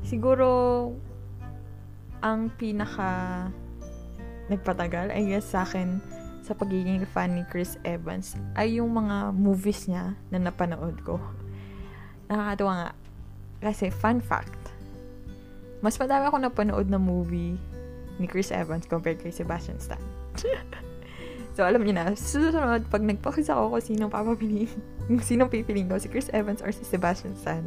siguro, 0.01 0.95
ang 2.23 2.49
pinaka 2.55 3.51
nagpatagal, 4.49 5.13
I 5.13 5.21
guess 5.29 5.51
sa 5.51 5.67
akin, 5.67 6.01
sa 6.45 6.53
pagiging 6.53 7.01
fan 7.09 7.33
ni 7.33 7.43
Chris 7.49 7.81
Evans, 7.81 8.37
ay 8.53 8.77
yung 8.77 8.93
mga 8.93 9.33
movies 9.33 9.89
niya 9.89 10.13
na 10.29 10.37
napanood 10.37 11.01
ko. 11.01 11.17
Nakakatuwa 12.29 12.73
nga. 12.77 12.89
Kasi, 13.65 13.89
fun 13.89 14.21
fact, 14.21 14.69
mas 15.81 15.97
madami 15.97 16.29
ako 16.29 16.37
napanood 16.37 16.85
na 16.85 17.01
movie 17.01 17.57
ni 18.21 18.29
Chris 18.29 18.53
Evans 18.53 18.85
compared 18.85 19.17
kay 19.17 19.33
Sebastian 19.33 19.81
Stan. 19.81 20.01
so, 21.57 21.65
alam 21.65 21.81
niyo 21.81 21.97
na, 21.97 22.13
susunod, 22.13 22.85
pag 22.93 23.01
nagpakus 23.01 23.49
ako 23.49 23.73
kung 23.73 23.83
sinong 23.83 24.13
papapiliin, 24.13 24.69
kung 25.09 25.25
sinong 25.25 25.49
pipiliin 25.49 25.89
ko, 25.89 25.97
si 25.97 26.13
Chris 26.13 26.29
Evans 26.29 26.61
or 26.61 26.69
si 26.69 26.85
Sebastian 26.85 27.33
Stan, 27.33 27.65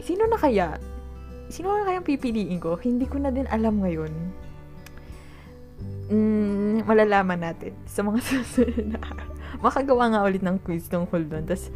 sino 0.00 0.24
na 0.28 0.38
kaya 0.40 0.80
sino 1.50 1.70
nga 1.70 1.86
kayang 1.90 2.06
pipiliin 2.06 2.58
ko? 2.58 2.74
Hindi 2.78 3.06
ko 3.06 3.22
na 3.22 3.30
din 3.30 3.46
alam 3.50 3.78
ngayon. 3.82 4.10
Mm, 6.06 6.86
malalaman 6.86 7.40
natin 7.42 7.74
sa 7.88 8.06
mga 8.06 8.22
susunod 8.26 8.94
na 8.94 9.00
Makagawa 9.58 10.12
nga 10.12 10.24
ulit 10.26 10.44
ng 10.44 10.60
quiz 10.62 10.86
tungkol 10.86 11.26
doon. 11.26 11.44
Tapos, 11.48 11.72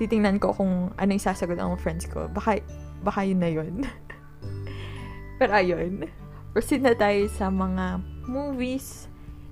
titingnan 0.00 0.40
ko 0.40 0.54
kung 0.54 0.94
ano 0.94 1.10
yung 1.10 1.20
sasagot 1.20 1.58
ng 1.58 1.76
friends 1.76 2.08
ko. 2.08 2.30
Baka, 2.30 2.62
baka 3.04 3.20
yun 3.26 3.40
na 3.42 3.50
yun. 3.50 3.84
Pero 5.40 5.52
ayun. 5.52 6.08
Proceed 6.56 6.82
na 6.82 6.96
tayo 6.96 7.26
sa 7.28 7.52
mga 7.52 8.00
movies 8.30 9.10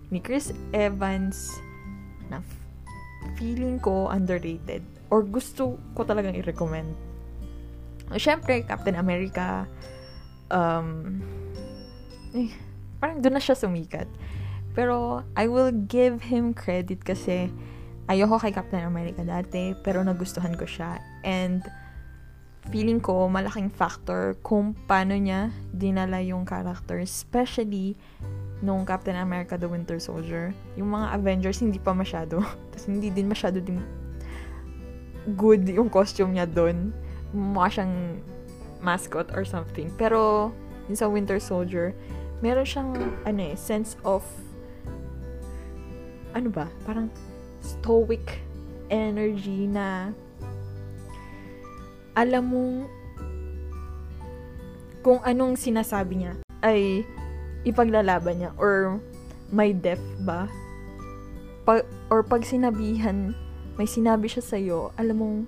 ni 0.09 0.23
Chris 0.25 0.55
Evans 0.73 1.61
na 2.33 2.41
feeling 3.37 3.77
ko 3.77 4.09
underrated 4.09 4.81
or 5.12 5.21
gusto 5.21 5.77
ko 5.93 6.00
talagang 6.05 6.37
i-recommend 6.37 6.97
Siyempre, 8.17 8.65
Captain 8.65 8.97
America, 8.97 9.69
um, 10.49 11.21
eh, 12.33 12.49
parang 12.99 13.23
doon 13.23 13.38
na 13.38 13.43
siya 13.43 13.59
sumikat. 13.59 14.07
Pero, 14.78 15.26
I 15.35 15.50
will 15.50 15.75
give 15.75 16.23
him 16.31 16.55
credit 16.55 17.02
kasi 17.02 17.50
ayoko 18.07 18.38
kay 18.38 18.55
Captain 18.55 18.87
America 18.87 19.26
dati, 19.26 19.75
pero 19.83 20.05
nagustuhan 20.07 20.55
ko 20.55 20.69
siya. 20.69 21.02
And, 21.26 21.67
feeling 22.69 23.00
ko, 23.00 23.26
malaking 23.26 23.73
factor 23.73 24.37
kung 24.45 24.76
paano 24.87 25.17
niya 25.17 25.50
dinala 25.73 26.21
yung 26.23 26.45
character, 26.45 27.00
especially 27.00 27.97
nung 28.62 28.83
Captain 28.87 29.17
America 29.17 29.55
The 29.55 29.71
Winter 29.71 29.99
Soldier. 30.02 30.55
Yung 30.75 30.95
mga 30.95 31.14
Avengers, 31.14 31.62
hindi 31.62 31.78
pa 31.78 31.95
masyado. 31.95 32.43
Tapos, 32.71 32.87
hindi 32.87 33.11
din 33.11 33.26
masyado 33.26 33.59
din 33.59 33.81
good 35.37 35.69
yung 35.69 35.93
costume 35.93 36.40
niya 36.40 36.49
doon 36.49 36.88
mukha 37.37 37.69
siyang 37.81 38.25
mascot 38.81 39.28
or 39.37 39.45
something. 39.45 39.93
Pero, 40.00 40.52
yung 40.88 40.97
sa 40.97 41.11
Winter 41.11 41.37
Soldier, 41.37 41.93
meron 42.40 42.66
siyang, 42.66 42.90
ano 43.26 43.40
eh, 43.42 43.54
sense 43.59 43.99
of, 44.07 44.23
ano 46.35 46.49
ba, 46.52 46.71
parang 46.87 47.11
stoic 47.59 48.42
energy 48.88 49.68
na 49.68 50.12
alam 52.18 52.45
mong 52.50 52.75
kung 55.07 55.23
anong 55.23 55.54
sinasabi 55.54 56.26
niya 56.26 56.35
ay 56.66 57.07
ipaglalaban 57.62 58.42
niya 58.42 58.50
or 58.59 58.99
may 59.54 59.71
depth 59.71 60.04
ba. 60.26 60.50
Pag, 61.62 61.87
or 62.11 62.25
pag 62.25 62.42
sinabihan 62.42 63.37
may 63.78 63.87
sinabi 63.87 64.26
siya 64.26 64.42
sa'yo 64.42 64.90
alam 64.99 65.16
mong 65.23 65.38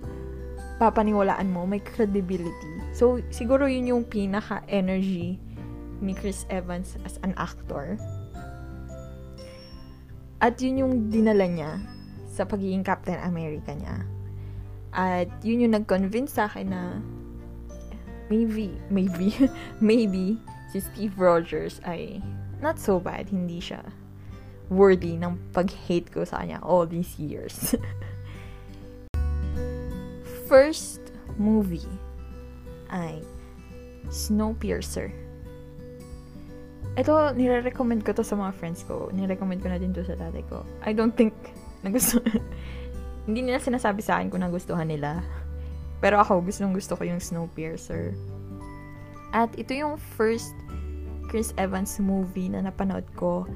papaniwalaan 0.78 1.50
mo 1.50 1.66
may 1.66 1.82
credibility. 1.82 2.72
So 2.94 3.18
siguro 3.34 3.66
yun 3.66 3.90
yung 3.90 4.04
pinaka 4.06 4.62
energy 4.70 5.36
ni 6.00 6.16
Chris 6.16 6.48
Evans 6.48 6.96
as 7.04 7.20
an 7.22 7.36
actor 7.36 8.00
at 10.40 10.56
yun 10.60 10.80
yung 10.80 10.92
dinala 11.12 11.44
niya 11.44 11.80
sa 12.32 12.48
pagiging 12.48 12.82
Captain 12.82 13.20
America 13.20 13.76
niya 13.76 14.08
at 14.90 15.30
yun 15.46 15.62
yung 15.62 15.74
nag-convince 15.78 16.34
sa 16.34 16.50
akin 16.50 16.66
na 16.72 16.82
maybe, 18.30 18.74
maybe, 18.90 19.34
maybe 19.82 20.38
si 20.70 20.78
Steve 20.82 21.14
Rogers 21.18 21.78
ay 21.86 22.22
not 22.62 22.78
so 22.78 22.98
bad. 22.98 23.30
Hindi 23.30 23.62
siya 23.62 23.82
worthy 24.70 25.18
ng 25.18 25.38
pag-hate 25.50 26.10
ko 26.14 26.22
sa 26.22 26.42
kanya 26.42 26.62
all 26.62 26.86
these 26.86 27.18
years. 27.18 27.74
First 30.50 31.14
movie 31.38 31.86
ay 32.90 33.22
Snowpiercer. 34.10 35.14
Ito, 37.00 37.32
nire-recommend 37.32 38.04
ko 38.04 38.12
to 38.12 38.20
sa 38.20 38.36
mga 38.36 38.52
friends 38.60 38.84
ko. 38.84 39.08
Nire-recommend 39.08 39.64
ko 39.64 39.72
na 39.72 39.80
din 39.80 39.96
to 39.96 40.04
sa 40.04 40.20
tatay 40.20 40.44
ko. 40.52 40.68
I 40.84 40.92
don't 40.92 41.16
think 41.16 41.32
nagustuhan 41.84 42.44
hindi 43.24 43.46
nila 43.46 43.62
sinasabi 43.62 44.04
sa 44.04 44.20
akin 44.20 44.28
kung 44.28 44.44
nagustuhan 44.44 44.88
nila. 44.88 45.24
Pero 46.00 46.20
ako, 46.20 46.44
gustong 46.44 46.76
gusto 46.76 46.96
ko 46.96 47.04
yung 47.04 47.20
Snowpiercer. 47.20 48.16
At 49.30 49.52
ito 49.54 49.72
yung 49.76 50.00
first 50.18 50.52
Chris 51.30 51.54
Evans 51.54 52.00
movie 52.02 52.50
na 52.50 52.66
napanood 52.66 53.06
ko 53.14 53.46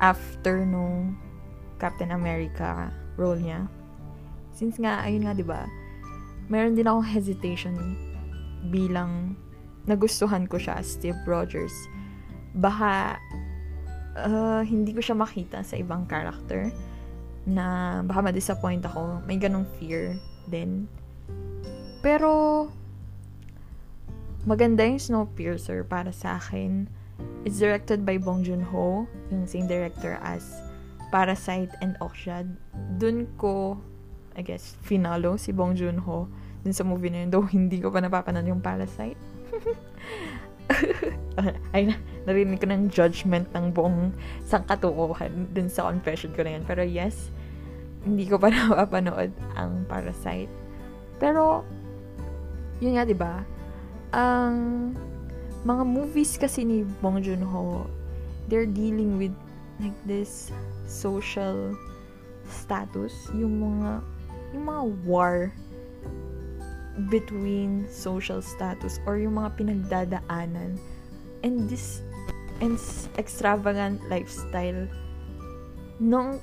after 0.00 0.64
nung 0.64 1.18
Captain 1.76 2.14
America 2.14 2.88
role 3.20 3.36
niya. 3.36 3.68
Since 4.56 4.80
nga, 4.80 5.04
ayun 5.04 5.28
nga, 5.28 5.36
di 5.36 5.44
ba, 5.44 5.68
meron 6.48 6.74
din 6.74 6.88
akong 6.88 7.04
hesitation 7.04 7.76
bilang 8.72 9.36
nagustuhan 9.84 10.48
ko 10.48 10.56
siya 10.56 10.80
Steve 10.80 11.20
Rogers. 11.28 11.74
Baka 12.58 13.22
uh, 14.18 14.62
hindi 14.66 14.90
ko 14.90 15.00
siya 15.00 15.14
makita 15.14 15.62
sa 15.62 15.78
ibang 15.78 16.04
character 16.10 16.74
na 17.48 18.00
baka 18.04 18.20
ma-disappoint 18.28 18.82
ako. 18.84 19.22
May 19.24 19.38
ganong 19.38 19.64
fear 19.78 20.18
din. 20.50 20.90
Pero, 22.04 22.66
maganda 24.44 24.84
yung 24.84 25.00
Snowpiercer 25.00 25.86
para 25.86 26.12
sa 26.12 26.36
akin. 26.36 26.86
It's 27.42 27.58
directed 27.58 28.06
by 28.06 28.20
Bong 28.20 28.46
Joon-ho, 28.46 29.08
yung 29.32 29.44
same 29.48 29.66
director 29.66 30.20
as 30.22 30.62
Parasite 31.08 31.72
and 31.80 31.96
Okja. 32.04 32.44
Dun 33.00 33.26
ko, 33.40 33.80
I 34.36 34.44
guess, 34.44 34.76
finalo 34.84 35.40
si 35.40 35.50
Bong 35.50 35.74
Joon-ho 35.74 36.28
dun 36.62 36.74
sa 36.74 36.84
movie 36.84 37.10
na 37.10 37.24
yun. 37.24 37.30
Though 37.32 37.48
hindi 37.48 37.80
ko 37.80 37.88
pa 37.88 38.04
napapanood 38.04 38.46
yung 38.46 38.62
Parasite. 38.62 39.18
ay, 41.74 41.94
narinig 42.28 42.60
ko 42.60 42.66
ng 42.68 42.92
judgment 42.92 43.48
ng 43.56 43.72
buong 43.72 44.12
sangkatukuhan 44.44 45.48
dun 45.54 45.68
sa 45.70 45.88
confession 45.88 46.34
ko 46.36 46.44
na 46.44 46.58
yan. 46.58 46.64
Pero 46.66 46.82
yes, 46.84 47.32
hindi 48.04 48.28
ko 48.28 48.36
pa 48.36 48.50
napapanood 48.54 49.32
ang 49.56 49.84
Parasite. 49.88 50.50
Pero, 51.18 51.64
yun 52.78 52.98
nga, 52.98 53.08
di 53.08 53.16
ba? 53.16 53.42
Ang 54.14 54.54
mga 55.66 55.82
movies 55.84 56.38
kasi 56.38 56.62
ni 56.62 56.86
Bong 57.02 57.20
Joon-ho, 57.20 57.84
they're 58.46 58.68
dealing 58.68 59.18
with 59.18 59.34
like 59.82 59.96
this 60.06 60.50
social 60.86 61.76
status, 62.48 63.12
yung 63.36 63.60
mga 63.60 64.00
yung 64.56 64.64
mga 64.64 64.82
war 65.04 65.52
between 67.06 67.86
social 67.86 68.42
status 68.42 68.98
or 69.06 69.22
yung 69.22 69.38
mga 69.38 69.54
pinagdadaanan 69.54 70.74
and 71.46 71.70
this 71.70 72.02
and 72.58 72.74
extravagant 73.14 74.02
lifestyle 74.10 74.90
nung 76.02 76.42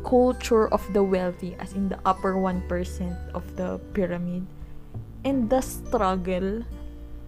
culture 0.00 0.72
of 0.72 0.80
the 0.96 1.04
wealthy 1.04 1.52
as 1.60 1.76
in 1.76 1.88
the 1.92 2.00
upper 2.08 2.40
1% 2.40 2.64
of 3.36 3.44
the 3.56 3.76
pyramid. 3.92 4.48
And 5.20 5.52
the 5.52 5.60
struggle 5.60 6.64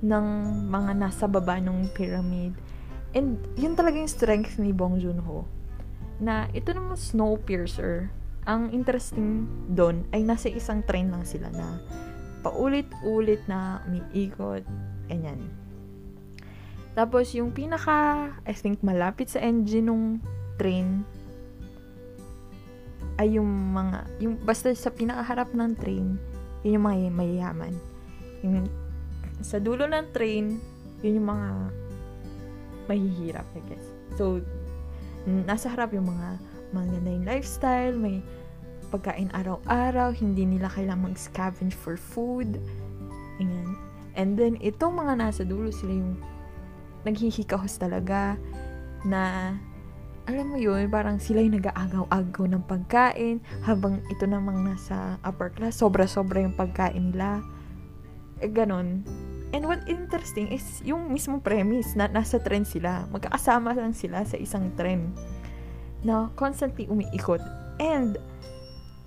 ng 0.01 0.27
mga 0.73 0.92
nasa 0.97 1.29
baba 1.29 1.61
ng 1.61 1.92
pyramid. 1.92 2.57
And 3.12 3.37
yun 3.61 3.77
talaga 3.77 4.01
yung 4.01 4.09
strength 4.09 4.57
ni 4.57 4.73
Bong 4.73 4.97
Joon-ho 4.97 5.45
na 6.16 6.49
ito 6.57 6.73
namang 6.73 6.97
Snowpiercer. 6.97 8.09
Ang 8.49 8.73
interesting 8.73 9.47
doon 9.71 10.09
ay 10.11 10.25
nasa 10.25 10.49
isang 10.49 10.81
train 10.83 11.12
lang 11.12 11.23
sila 11.29 11.53
na 11.53 11.79
paulit-ulit 12.42 13.40
na 13.46 13.81
umiikot 13.87 14.66
ganyan 15.09 15.40
tapos 16.92 17.33
yung 17.33 17.55
pinaka 17.57 18.31
I 18.44 18.52
think 18.52 18.85
malapit 18.85 19.33
sa 19.33 19.40
engine 19.40 19.88
ng 19.88 20.02
train 20.61 21.07
ay 23.20 23.37
yung 23.37 23.48
mga, 23.76 23.98
yung 24.18 24.35
basta 24.42 24.72
sa 24.72 24.88
pinakaharap 24.88 25.52
ng 25.52 25.76
train, 25.76 26.16
yun 26.64 26.81
yung 26.81 26.87
mga 26.90 27.12
mayayaman. 27.12 27.74
Yung 28.42 28.66
sa 29.44 29.61
dulo 29.61 29.85
ng 29.85 30.11
train, 30.11 30.57
yun 31.05 31.22
yung 31.22 31.28
mga 31.28 31.48
mahihirap, 32.88 33.46
I 33.55 33.62
guess. 33.68 33.87
So, 34.16 34.40
nasa 35.26 35.70
harap 35.70 35.92
yung 35.94 36.09
mga 36.09 36.40
maganda 36.72 37.11
yung 37.14 37.26
lifestyle, 37.28 37.94
may 37.94 38.18
pagkain 38.92 39.33
araw-araw, 39.33 40.12
hindi 40.12 40.44
nila 40.44 40.68
kailangang 40.68 41.16
mag-scavenge 41.16 41.72
for 41.72 41.96
food. 41.96 42.61
Ayan. 43.40 43.72
And 44.12 44.37
then, 44.37 44.61
itong 44.61 45.00
mga 45.00 45.16
nasa 45.16 45.42
dulo, 45.48 45.72
sila 45.72 45.96
yung 45.96 46.20
naghihikahos 47.09 47.81
talaga 47.81 48.37
na 49.09 49.57
alam 50.28 50.55
mo 50.55 50.59
yun, 50.61 50.87
parang 50.87 51.18
sila 51.18 51.42
yung 51.42 51.59
nag-aagaw-agaw 51.59 52.46
ng 52.46 52.62
pagkain, 52.68 53.42
habang 53.66 53.98
ito 54.07 54.22
namang 54.28 54.62
nasa 54.62 55.18
upper 55.26 55.50
class, 55.50 55.83
sobra-sobra 55.83 56.44
yung 56.44 56.55
pagkain 56.55 57.11
nila. 57.11 57.42
Eh, 58.38 58.46
ganon. 58.46 59.02
And 59.52 59.66
what 59.66 59.85
interesting 59.90 60.48
is 60.48 60.81
yung 60.87 61.11
mismong 61.11 61.42
premise 61.42 61.92
na 61.98 62.09
nasa 62.09 62.40
trend 62.40 62.64
sila. 62.64 63.05
Magkakasama 63.11 63.76
lang 63.76 63.92
sila 63.92 64.24
sa 64.24 64.38
isang 64.38 64.72
trend 64.78 65.12
na 66.07 66.33
constantly 66.38 66.88
umiikot. 66.88 67.42
And 67.83 68.16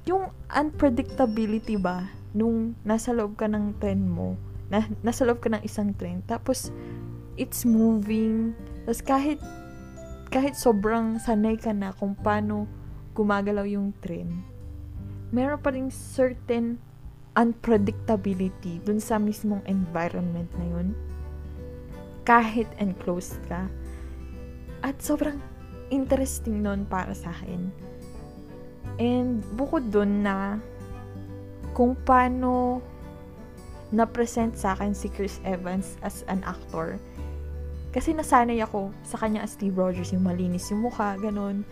yung 0.06 0.30
unpredictability 0.54 1.82
ba 1.82 2.10
nung 2.38 2.78
nasa 2.86 3.12
loob 3.12 3.38
ka 3.38 3.50
ng 3.50 3.78
trend 3.82 4.06
mo, 4.06 4.38
na, 4.70 4.86
nasa 5.02 5.26
loob 5.26 5.42
ka 5.42 5.50
ng 5.50 5.62
isang 5.66 5.94
trend, 5.98 6.26
tapos 6.30 6.70
it's 7.36 7.66
moving, 7.66 8.54
tapos 8.86 9.02
kahit 9.02 9.40
kahit 10.30 10.58
sobrang 10.58 11.18
sanay 11.22 11.56
ka 11.56 11.72
na 11.72 11.96
kung 11.96 12.14
paano 12.18 12.68
gumagalaw 13.16 13.64
yung 13.66 13.96
train, 14.04 14.44
meron 15.32 15.62
pa 15.62 15.72
rin 15.72 15.88
certain 15.88 16.78
unpredictability 17.36 18.80
dun 18.84 19.00
sa 19.00 19.20
mismong 19.20 19.64
environment 19.68 20.48
na 20.56 20.66
yun. 20.66 20.88
Kahit 22.26 22.68
enclosed 22.82 23.38
ka. 23.46 23.68
At 24.82 24.98
sobrang 25.04 25.40
interesting 25.94 26.64
nun 26.64 26.88
para 26.88 27.14
sa 27.14 27.32
akin. 27.32 27.70
And 28.96 29.44
bukod 29.60 29.92
dun 29.92 30.24
na 30.24 30.60
kung 31.76 32.00
paano 32.08 32.80
na-present 33.92 34.56
sa 34.56 34.74
akin 34.76 34.96
si 34.96 35.12
Chris 35.12 35.44
Evans 35.44 36.00
as 36.04 36.24
an 36.32 36.44
actor, 36.48 36.96
kasi 37.96 38.12
nasanay 38.12 38.60
ako 38.60 38.92
sa 39.08 39.16
kanya 39.16 39.48
as 39.48 39.56
Steve 39.56 39.76
Rogers, 39.76 40.12
yung 40.12 40.28
malinis 40.28 40.68
yung 40.68 40.84
mukha, 40.84 41.16
ganun. 41.16 41.64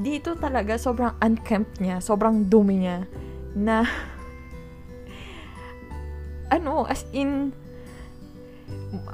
Dito 0.00 0.32
talaga, 0.40 0.80
sobrang 0.80 1.12
unkempt 1.20 1.84
niya, 1.84 2.00
sobrang 2.00 2.48
dumi 2.48 2.80
niya, 2.80 3.04
na, 3.52 3.84
ano, 6.56 6.88
as 6.88 7.04
in, 7.12 7.52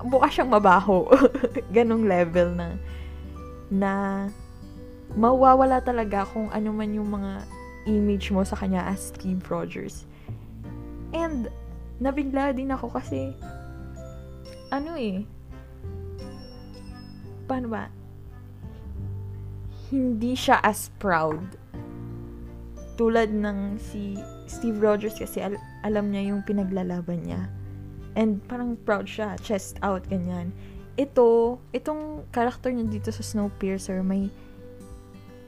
mukha 0.06 0.30
siyang 0.30 0.54
mabaho. 0.54 1.11
Ganong 1.74 2.06
level 2.06 2.54
na, 2.54 2.78
na, 3.66 3.92
mawawala 5.14 5.79
talaga 5.85 6.27
kung 6.27 6.51
ano 6.51 6.75
man 6.75 6.90
yung 6.90 7.12
mga 7.12 7.47
image 7.87 8.35
mo 8.35 8.42
sa 8.42 8.59
kanya 8.59 8.83
as 8.90 9.14
Steve 9.14 9.40
Rogers. 9.47 10.05
And, 11.14 11.47
nabigla 12.03 12.51
din 12.53 12.75
ako 12.75 12.90
kasi, 12.92 13.33
ano 14.75 14.99
eh, 14.99 15.23
paano 17.47 17.71
ba, 17.71 17.88
hindi 19.95 20.35
siya 20.35 20.59
as 20.66 20.90
proud. 20.99 21.55
Tulad 22.99 23.31
ng 23.31 23.79
si 23.79 24.19
Steve 24.51 24.83
Rogers 24.83 25.14
kasi 25.14 25.38
al- 25.45 25.62
alam 25.87 26.11
niya 26.11 26.35
yung 26.35 26.42
pinaglalaban 26.42 27.23
niya. 27.23 27.47
And 28.16 28.40
parang 28.49 28.81
proud 28.83 29.07
siya, 29.07 29.37
chest 29.38 29.79
out, 29.85 30.09
ganyan. 30.09 30.51
Ito, 30.97 31.61
itong 31.77 32.25
character 32.33 32.73
niya 32.73 32.88
dito 32.88 33.12
sa 33.12 33.21
Snowpiercer, 33.21 34.01
may, 34.01 34.33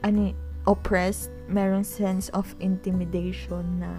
ano, 0.03 0.33
oppressed, 0.67 1.31
merong 1.49 1.85
sense 1.85 2.29
of 2.31 2.53
intimidation 2.61 3.81
na 3.81 3.91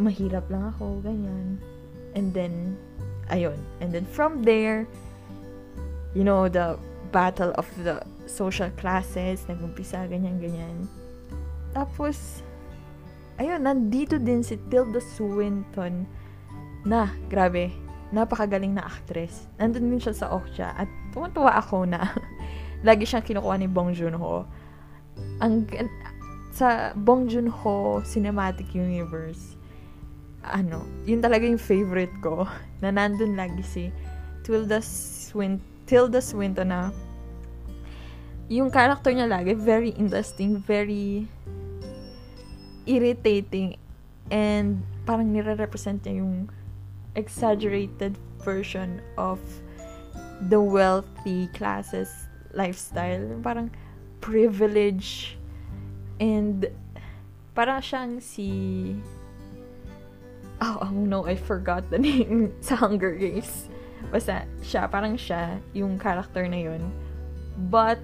mahirap 0.00 0.48
lang 0.48 0.72
ako, 0.74 1.04
ganyan. 1.04 1.60
And 2.16 2.32
then, 2.32 2.74
ayun. 3.28 3.60
And 3.84 3.92
then 3.92 4.08
from 4.08 4.42
there, 4.42 4.88
you 6.16 6.24
know, 6.24 6.48
the 6.48 6.80
battle 7.12 7.52
of 7.60 7.68
the 7.84 8.02
social 8.26 8.70
classes, 8.80 9.44
nag-umpisa, 9.46 10.08
ganyan-ganyan. 10.08 10.88
Tapos, 11.76 12.42
ayun, 13.38 13.62
nandito 13.62 14.18
din 14.18 14.42
si 14.42 14.58
Tilda 14.72 14.98
Swinton 14.98 16.08
na, 16.82 17.12
grabe, 17.28 17.70
napakagaling 18.10 18.74
na 18.74 18.86
actress. 18.86 19.46
Nandun 19.60 19.90
din 19.90 20.02
siya 20.02 20.14
sa 20.14 20.26
Okja 20.34 20.74
at 20.74 20.90
tuwa 21.14 21.52
ako 21.54 21.86
na 21.86 22.00
lagi 22.80 23.04
siyang 23.04 23.24
kinukuha 23.24 23.56
ni 23.60 23.68
Bong 23.68 23.92
Joon-ho. 23.92 24.48
Ang, 25.44 25.68
sa 26.52 26.96
Bong 26.96 27.28
Joon-ho 27.28 28.00
Cinematic 28.04 28.72
Universe, 28.72 29.56
ano, 30.44 30.84
yun 31.04 31.20
talaga 31.20 31.44
yung 31.44 31.60
favorite 31.60 32.12
ko, 32.24 32.48
na 32.82 32.88
nandun 32.88 33.36
lagi 33.36 33.60
si 33.60 33.82
Tilda 34.44 34.80
Swinton, 34.80 35.62
Tilda 35.84 36.22
Swinton 36.22 36.70
na 36.70 36.94
yung 38.50 38.70
character 38.70 39.10
niya 39.14 39.30
lagi, 39.30 39.54
very 39.54 39.94
interesting, 39.94 40.58
very 40.58 41.26
irritating, 42.86 43.78
and 44.30 44.82
parang 45.06 45.30
nire-represent 45.30 46.02
niya 46.02 46.22
yung 46.22 46.50
exaggerated 47.14 48.14
version 48.42 49.02
of 49.18 49.38
the 50.48 50.58
wealthy 50.58 51.46
classes 51.52 52.29
lifestyle. 52.52 53.38
Parang 53.42 53.70
privilege 54.20 55.36
and 56.20 56.68
parang 57.56 57.80
siyang 57.80 58.20
si 58.20 58.48
oh, 60.60 60.78
oh 60.84 60.92
no, 60.92 61.26
I 61.26 61.34
forgot 61.34 61.88
the 61.90 61.98
name 62.08 62.52
sa 62.60 62.76
Hunger 62.76 63.16
Games. 63.16 63.68
Basta 64.08 64.44
siya, 64.64 64.88
parang 64.88 65.16
siya, 65.16 65.60
yung 65.76 66.00
character 66.00 66.44
na 66.48 66.56
yun. 66.56 66.82
But, 67.68 68.00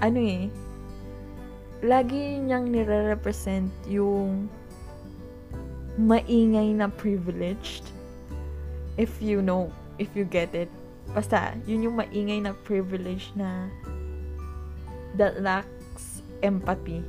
ano 0.00 0.20
eh, 0.20 0.48
lagi 1.84 2.40
niyang 2.40 2.72
nire-represent 2.72 3.68
yung 3.88 4.48
maingay 6.00 6.72
na 6.72 6.88
privileged. 6.88 7.84
If 8.96 9.20
you 9.20 9.44
know, 9.44 9.72
if 10.00 10.12
you 10.16 10.24
get 10.24 10.52
it. 10.56 10.72
Basta, 11.10 11.58
yun 11.66 11.90
yung 11.90 11.96
maingay 11.98 12.38
na 12.38 12.54
privilege 12.62 13.34
na 13.34 13.66
that 15.18 15.42
lacks 15.42 16.22
empathy. 16.46 17.02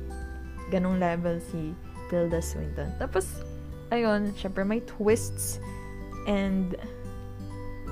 Ganong 0.74 0.98
level 0.98 1.38
si 1.38 1.76
Tilda 2.10 2.42
Swinton. 2.42 2.90
Tapos, 2.98 3.28
ayun, 3.94 4.34
syempre 4.34 4.66
may 4.66 4.82
twists 4.84 5.62
and 6.26 6.74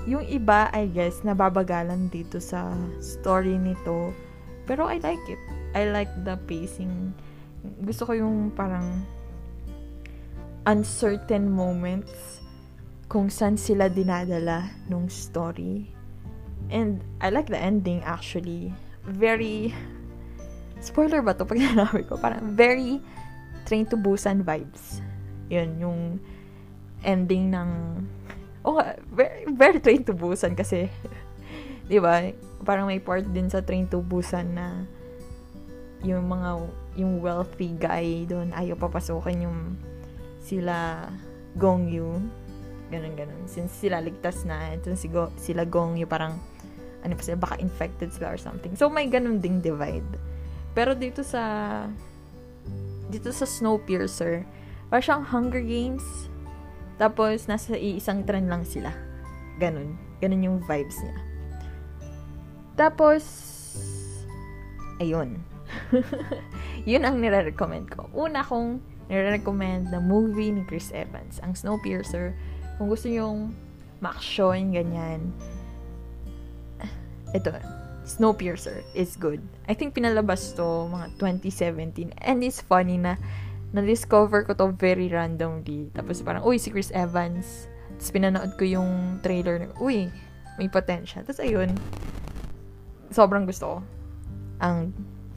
yung 0.09 0.25
iba, 0.27 0.73
I 0.73 0.89
guess, 0.89 1.21
nababagalan 1.23 2.09
dito 2.09 2.41
sa 2.41 2.73
story 3.05 3.61
nito. 3.61 4.17
Pero 4.65 4.89
I 4.89 4.99
like 4.99 5.23
it. 5.29 5.41
I 5.77 5.93
like 5.93 6.11
the 6.25 6.41
pacing. 6.49 7.13
Gusto 7.85 8.09
ko 8.09 8.13
yung 8.17 8.51
parang 8.57 9.05
uncertain 10.65 11.49
moments 11.49 12.41
kung 13.11 13.29
saan 13.29 13.61
sila 13.61 13.93
dinadala 13.93 14.73
nung 14.89 15.11
story. 15.13 16.00
And 16.71 17.03
I 17.19 17.35
like 17.35 17.51
the 17.51 17.59
ending 17.59 18.03
actually. 18.07 18.71
Very 19.05 19.75
spoiler 20.79 21.21
ba 21.21 21.35
to 21.35 21.45
pag 21.45 21.59
nanabi 21.65 22.07
ko? 22.07 22.17
Parang 22.17 22.55
very 22.55 23.03
Train 23.69 23.85
to 23.93 23.99
Busan 23.99 24.43
vibes. 24.43 25.05
Yun, 25.53 25.71
yung 25.79 26.01
ending 27.05 27.53
ng 27.53 27.71
oh, 28.65 28.81
very, 29.13 29.45
very 29.51 29.79
Train 29.83 30.03
to 30.07 30.15
Busan 30.17 30.55
kasi 30.57 30.89
'di 31.91 31.99
ba? 31.99 32.31
Parang 32.63 32.87
may 32.87 33.03
part 33.03 33.27
din 33.27 33.51
sa 33.51 33.61
Train 33.61 33.91
to 33.91 33.99
Busan 34.01 34.55
na 34.55 34.87
yung 36.01 36.31
mga 36.31 36.51
yung 36.97 37.21
wealthy 37.21 37.77
guy 37.77 38.25
doon 38.25 38.57
ayaw 38.57 38.75
papasukin 38.75 39.45
yung 39.45 39.59
sila 40.41 41.07
Gong 41.55 41.91
Yu. 41.91 42.19
Ganun, 42.91 43.15
ganun. 43.15 43.43
Since 43.47 43.87
sila 43.87 44.03
ligtas 44.03 44.43
na, 44.43 44.75
ito 44.75 44.91
si 44.99 45.07
Go, 45.07 45.31
sila 45.39 45.63
Gong 45.63 45.95
Yu 45.99 46.11
parang, 46.11 46.39
ano 47.01 47.13
pa 47.17 47.23
sila, 47.25 47.39
baka 47.41 47.57
infected 47.61 48.13
sila 48.13 48.37
or 48.37 48.41
something. 48.41 48.77
So, 48.77 48.93
may 48.93 49.09
ganun 49.09 49.41
ding 49.41 49.65
divide. 49.65 50.07
Pero 50.77 50.95
dito 50.95 51.25
sa, 51.25 51.87
dito 53.09 53.33
sa 53.33 53.47
Snowpiercer, 53.49 54.45
parang 54.93 55.05
siyang 55.05 55.25
Hunger 55.27 55.65
Games, 55.65 56.05
tapos 57.01 57.49
nasa 57.49 57.75
iisang 57.75 58.29
trend 58.29 58.53
lang 58.53 58.63
sila. 58.69 58.93
Ganun. 59.57 59.97
Ganun 60.21 60.45
yung 60.45 60.59
vibes 60.69 61.01
niya. 61.01 61.17
Tapos, 62.77 63.25
ayun. 65.01 65.41
yun 66.91 67.03
ang 67.05 67.17
nire-recommend 67.21 67.89
ko. 67.89 68.09
Una 68.13 68.45
kong 68.45 68.81
nire-recommend 69.09 69.91
na 69.91 69.99
movie 69.99 70.53
ni 70.53 70.63
Chris 70.69 70.93
Evans, 70.93 71.41
ang 71.41 71.57
Snowpiercer. 71.57 72.37
Kung 72.77 72.93
gusto 72.93 73.09
nyong 73.09 73.53
ma-action, 74.01 74.73
ganyan. 74.73 75.33
Ito, 77.31 77.55
Snowpiercer 78.03 78.83
is 78.97 79.15
good. 79.15 79.39
I 79.71 79.75
think 79.77 79.95
pinalabas 79.95 80.57
to 80.59 80.91
mga 80.91 81.15
2017. 81.21 82.11
And 82.27 82.43
it's 82.43 82.59
funny 82.59 82.99
na 82.99 83.15
na-discover 83.71 84.43
ko 84.51 84.59
to 84.59 84.75
very 84.75 85.07
randomly. 85.07 85.95
Tapos 85.95 86.19
parang, 86.27 86.43
uy, 86.43 86.59
si 86.59 86.75
Chris 86.75 86.91
Evans. 86.91 87.71
Tapos 87.95 88.11
pinanood 88.11 88.53
ko 88.59 88.67
yung 88.67 89.23
trailer 89.23 89.71
uy, 89.79 90.11
may 90.59 90.67
potential. 90.67 91.23
Tapos 91.23 91.39
ayun, 91.39 91.71
sobrang 93.15 93.47
gusto 93.47 93.79
ko 93.79 93.79
ang 94.59 94.91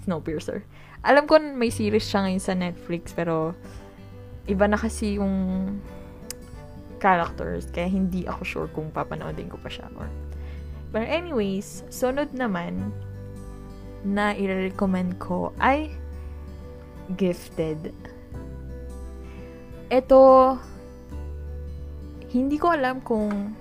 Snowpiercer. 0.04 0.66
Alam 1.04 1.30
ko 1.30 1.38
may 1.38 1.70
series 1.70 2.08
siya 2.08 2.26
ngayon 2.26 2.44
sa 2.44 2.56
Netflix, 2.58 3.12
pero 3.14 3.54
iba 4.48 4.66
na 4.68 4.80
kasi 4.80 5.20
yung 5.20 5.32
characters, 7.04 7.68
kaya 7.70 7.92
hindi 7.92 8.24
ako 8.24 8.42
sure 8.48 8.70
kung 8.72 8.88
papanoodin 8.90 9.52
ko 9.52 9.60
pa 9.60 9.68
siya. 9.68 9.92
Or... 10.00 10.08
But 10.94 11.10
anyways, 11.10 11.82
sunod 11.90 12.38
naman 12.38 12.94
na 14.06 14.38
i-recommend 14.38 15.18
ko 15.18 15.50
ay 15.58 15.90
Gifted. 17.18 17.92
Ito, 19.90 20.22
hindi 22.32 22.56
ko 22.62 22.78
alam 22.78 23.02
kung 23.04 23.58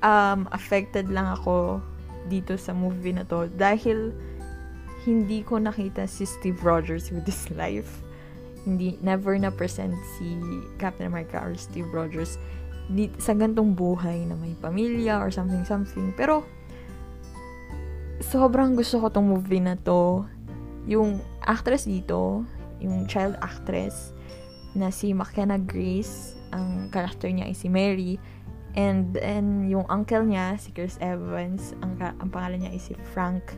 um, 0.00 0.40
affected 0.54 1.10
lang 1.10 1.28
ako 1.34 1.82
dito 2.30 2.56
sa 2.56 2.72
movie 2.72 3.12
na 3.12 3.28
to 3.28 3.50
dahil 3.52 4.14
hindi 5.04 5.44
ko 5.44 5.60
nakita 5.60 6.08
si 6.08 6.24
Steve 6.24 6.64
Rogers 6.64 7.12
with 7.12 7.28
his 7.28 7.52
life. 7.52 8.00
Hindi, 8.64 8.96
never 9.04 9.36
na 9.36 9.52
present 9.52 9.92
si 10.16 10.40
Captain 10.80 11.12
America 11.12 11.36
or 11.36 11.52
Steve 11.52 11.90
Rogers 11.92 12.40
di, 12.90 13.10
sa 13.16 13.32
gantong 13.32 13.72
buhay 13.72 14.26
na 14.28 14.36
may 14.36 14.52
pamilya 14.58 15.20
or 15.20 15.30
something-something. 15.32 16.12
Pero, 16.16 16.44
sobrang 18.20 18.76
gusto 18.76 19.00
ko 19.00 19.12
tong 19.12 19.28
movie 19.28 19.62
na 19.62 19.76
to. 19.76 20.24
Yung 20.88 21.20
actress 21.44 21.88
dito, 21.88 22.44
yung 22.80 23.08
child 23.08 23.36
actress, 23.40 24.12
na 24.74 24.90
si 24.90 25.14
McKenna 25.14 25.56
Grace, 25.56 26.34
ang 26.50 26.90
character 26.90 27.30
niya 27.30 27.46
ay 27.48 27.56
si 27.56 27.70
Mary, 27.70 28.18
and 28.74 29.14
then 29.14 29.70
yung 29.70 29.86
uncle 29.86 30.26
niya, 30.26 30.58
si 30.58 30.74
Chris 30.74 30.98
Evans, 30.98 31.72
ang, 31.78 31.94
ang 31.98 32.28
pangalan 32.28 32.66
niya 32.66 32.74
ay 32.74 32.82
si 32.82 32.92
Frank 33.14 33.54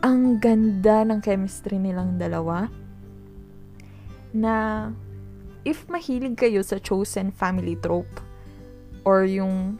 ang 0.00 0.40
ganda 0.40 1.04
ng 1.04 1.20
chemistry 1.20 1.76
nilang 1.76 2.16
dalawa 2.16 2.72
na 4.32 4.88
if 5.64 5.84
mahilig 5.88 6.36
kayo 6.36 6.64
sa 6.64 6.80
chosen 6.80 7.30
family 7.30 7.76
trope 7.78 8.20
or 9.04 9.24
yung 9.24 9.78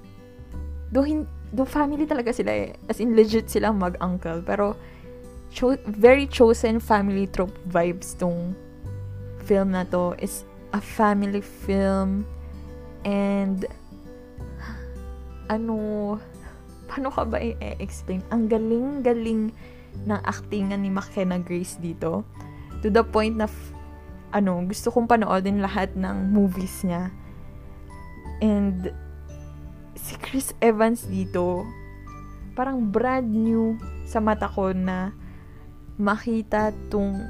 do, 0.93 1.05
hin, 1.05 1.29
do 1.53 1.65
family 1.65 2.05
talaga 2.05 2.33
sila 2.33 2.53
eh 2.53 2.77
as 2.89 3.01
in 3.01 3.17
legit 3.17 3.49
silang 3.49 3.81
mag-uncle 3.81 4.45
pero 4.45 4.77
cho- 5.53 5.81
very 5.87 6.27
chosen 6.27 6.79
family 6.81 7.29
trope 7.29 7.55
vibes 7.69 8.17
tong 8.17 8.53
film 9.45 9.73
na 9.73 9.85
to 9.89 10.15
is 10.21 10.45
a 10.77 10.81
family 10.81 11.43
film 11.43 12.23
and 13.03 13.67
ano, 15.51 15.75
paano 16.87 17.11
ka 17.11 17.27
ba 17.27 17.43
i-explain? 17.43 18.23
Ang 18.31 18.47
galing-galing 18.47 19.51
ng 20.07 20.21
actingan 20.23 20.87
ni 20.87 20.91
McKenna 20.95 21.43
Grace 21.43 21.75
dito. 21.83 22.23
To 22.81 22.89
the 22.89 23.03
point 23.03 23.35
na, 23.35 23.51
ano, 24.31 24.63
gusto 24.67 24.91
kong 24.95 25.11
panoodin 25.11 25.63
lahat 25.63 25.95
ng 25.95 26.31
movies 26.31 26.87
niya. 26.87 27.11
And, 28.41 28.95
si 29.99 30.17
Chris 30.17 30.57
Evans 30.63 31.05
dito, 31.05 31.67
parang 32.57 32.89
brand 32.89 33.27
new 33.27 33.77
sa 34.09 34.19
mata 34.19 34.49
ko 34.49 34.73
na 34.73 35.13
makita 36.01 36.73
tong 36.89 37.21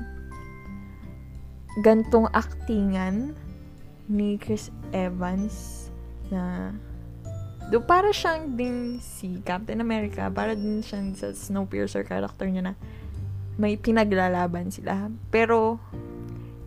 gantong 1.83 2.31
actingan 2.31 3.35
ni 4.11 4.39
Chris 4.39 4.75
Evans 4.91 5.87
na 6.31 6.75
do 7.71 7.79
para 7.79 8.11
siyang 8.11 8.59
ding 8.59 8.99
si 8.99 9.39
Captain 9.47 9.79
America, 9.79 10.27
para 10.27 10.59
din 10.59 10.83
siyang 10.83 11.15
sa 11.15 11.31
Snowpiercer 11.31 12.03
character 12.03 12.51
niya 12.51 12.73
na 12.73 12.75
may 13.55 13.79
pinaglalaban 13.79 14.75
sila. 14.75 15.07
Pero 15.31 15.79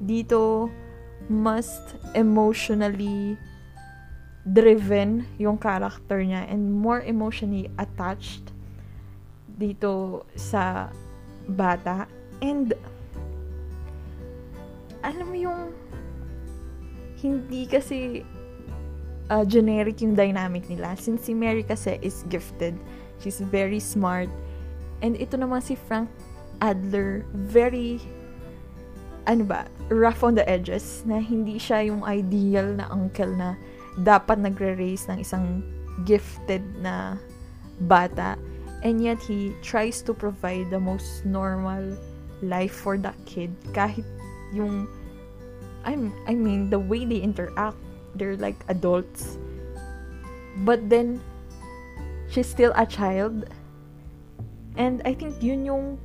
dito 0.02 0.70
mas 1.30 1.80
emotionally 2.14 3.38
driven 4.44 5.24
yung 5.40 5.56
character 5.56 6.20
niya 6.20 6.44
and 6.52 6.68
more 6.68 7.00
emotionally 7.00 7.72
attached 7.80 8.52
dito 9.56 10.26
sa 10.36 10.92
bata. 11.48 12.12
And 12.44 12.76
alam 15.00 15.26
mo 15.32 15.38
yung 15.38 15.62
hindi 17.24 17.64
kasi 17.72 18.28
uh, 19.32 19.48
generic 19.48 20.04
yung 20.04 20.16
dynamic 20.16 20.68
nila. 20.68 21.00
Since 21.00 21.32
si 21.32 21.34
Mary 21.34 21.64
kasi 21.64 21.96
is 22.04 22.28
gifted, 22.28 22.76
she's 23.24 23.40
very 23.40 23.80
smart. 23.80 24.28
And 25.00 25.16
ito 25.16 25.40
naman 25.40 25.64
si 25.64 25.76
Frank 25.76 26.12
Adler, 26.60 27.24
very, 27.48 28.00
ano 29.28 29.44
ba, 29.48 29.68
rough 29.90 30.24
on 30.24 30.36
the 30.36 30.46
edges, 30.48 31.04
na 31.06 31.20
hindi 31.20 31.60
siya 31.60 31.88
yung 31.88 32.04
ideal 32.04 32.76
na 32.76 32.88
uncle 32.92 33.30
na 33.32 33.56
dapat 34.00 34.42
nagre-raise 34.42 35.08
ng 35.08 35.22
isang 35.22 35.62
gifted 36.04 36.64
na 36.82 37.16
bata. 37.86 38.36
And 38.84 39.00
yet, 39.00 39.22
he 39.24 39.56
tries 39.64 40.04
to 40.04 40.12
provide 40.12 40.68
the 40.68 40.80
most 40.80 41.24
normal 41.24 41.96
life 42.44 42.76
for 42.76 43.00
that 43.00 43.16
kid. 43.24 43.56
Kahit 43.72 44.04
yung, 44.52 44.92
I'm, 45.88 46.12
I 46.28 46.36
mean, 46.36 46.70
the 46.70 46.80
way 46.80 47.06
they 47.06 47.24
interact 47.24 47.80
they're 48.16 48.38
like 48.38 48.58
adults. 48.70 49.38
But 50.62 50.90
then, 50.90 51.22
she's 52.30 52.48
still 52.48 52.74
a 52.76 52.86
child. 52.86 53.50
And 54.78 55.02
I 55.06 55.14
think 55.14 55.42
yun 55.42 55.66
yung 55.66 55.98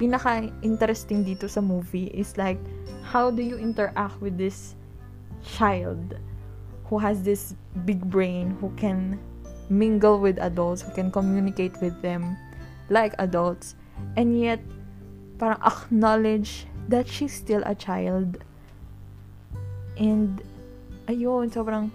pinaka-interesting 0.00 1.28
dito 1.28 1.44
sa 1.44 1.60
movie 1.60 2.08
is 2.16 2.40
like, 2.40 2.56
how 3.04 3.28
do 3.28 3.44
you 3.44 3.60
interact 3.60 4.16
with 4.24 4.40
this 4.40 4.72
child 5.44 6.16
who 6.88 6.96
has 6.96 7.20
this 7.20 7.52
big 7.84 8.00
brain, 8.08 8.56
who 8.64 8.72
can 8.80 9.20
mingle 9.68 10.16
with 10.16 10.40
adults, 10.40 10.80
who 10.80 10.90
can 10.96 11.12
communicate 11.12 11.76
with 11.84 11.94
them 12.00 12.32
like 12.88 13.12
adults, 13.20 13.76
and 14.16 14.40
yet, 14.40 14.58
parang 15.36 15.60
acknowledge 15.62 16.66
that 16.88 17.04
she's 17.06 17.36
still 17.36 17.62
a 17.68 17.76
child. 17.76 18.40
And 20.00 20.40
ayun, 21.06 21.52
sobrang 21.52 21.92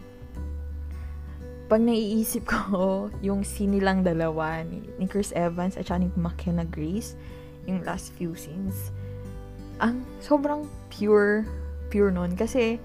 pag 1.66 1.82
naiisip 1.82 2.46
ko 2.46 3.10
yung 3.26 3.42
scene 3.42 3.82
nilang 3.82 4.06
dalawa 4.06 4.62
ni, 4.62 4.86
ni 5.02 5.10
Chris 5.10 5.34
Evans 5.34 5.74
at 5.76 5.90
ni 5.98 6.14
McKenna 6.14 6.64
Grace 6.64 7.18
yung 7.66 7.82
last 7.84 8.14
few 8.16 8.34
scenes 8.34 8.94
ang 9.84 10.06
sobrang 10.24 10.66
pure 10.88 11.44
pure 11.92 12.10
nun 12.10 12.34
kasi 12.38 12.80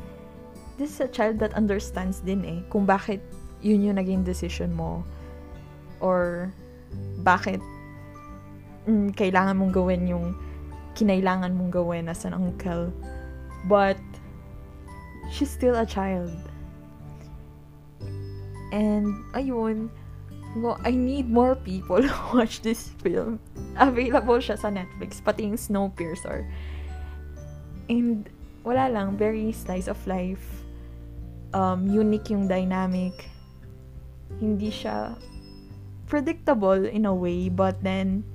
this 0.80 0.90
is 0.90 1.00
a 1.00 1.10
child 1.10 1.38
that 1.38 1.54
understands 1.54 2.20
din 2.24 2.42
eh 2.42 2.58
kung 2.72 2.88
bakit 2.88 3.20
yun 3.60 3.84
yung 3.84 4.00
naging 4.00 4.24
decision 4.24 4.72
mo 4.72 5.04
or 6.00 6.48
bakit 7.22 7.60
mm, 8.88 9.12
kailangan 9.14 9.54
mong 9.54 9.70
gawin 9.70 10.08
yung 10.08 10.32
kinailangan 10.96 11.52
mong 11.54 11.70
gawin 11.70 12.08
as 12.08 12.24
an 12.24 12.32
uncle 12.34 12.88
but 13.68 14.00
she's 15.30 15.50
still 15.50 15.76
a 15.76 15.86
child. 15.86 16.34
And, 18.72 19.14
ayun, 19.34 19.90
go, 20.58 20.78
I 20.82 20.90
need 20.90 21.30
more 21.30 21.54
people 21.54 22.02
to 22.06 22.14
watch 22.34 22.62
this 22.62 22.90
film. 23.02 23.38
Available 23.78 24.42
siya 24.42 24.58
sa 24.58 24.68
Netflix, 24.70 25.22
pati 25.22 25.46
yung 25.46 25.58
Snowpiercer. 25.58 26.46
And, 27.90 28.26
wala 28.66 28.90
lang, 28.90 29.16
very 29.16 29.52
slice 29.52 29.86
of 29.86 29.98
life. 30.06 30.42
Um, 31.54 31.86
unique 31.86 32.30
yung 32.30 32.46
dynamic. 32.46 33.30
Hindi 34.38 34.70
siya 34.70 35.18
predictable 36.06 36.86
in 36.86 37.06
a 37.06 37.14
way, 37.14 37.50
but 37.50 37.78
then, 37.82 38.26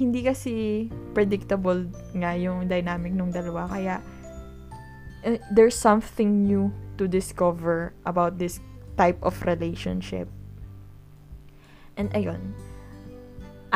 hindi 0.00 0.24
kasi 0.24 0.88
predictable 1.12 1.84
nga 2.16 2.32
yung 2.36 2.68
dynamic 2.68 3.12
ng 3.12 3.32
dalawa. 3.32 3.68
Kaya, 3.68 4.00
uh, 5.24 5.36
there's 5.52 5.76
something 5.76 6.44
new 6.44 6.72
to 6.96 7.08
discover 7.08 7.92
about 8.04 8.36
this 8.36 8.60
type 8.96 9.20
of 9.24 9.36
relationship. 9.44 10.28
And 12.00 12.08
ayun, 12.16 12.56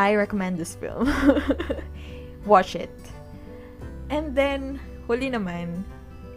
I 0.01 0.17
recommend 0.17 0.57
this 0.57 0.73
film. 0.81 1.13
Watch 2.49 2.73
it. 2.73 2.97
And 4.09 4.33
then, 4.33 4.81
huli 5.05 5.29
naman, 5.29 5.85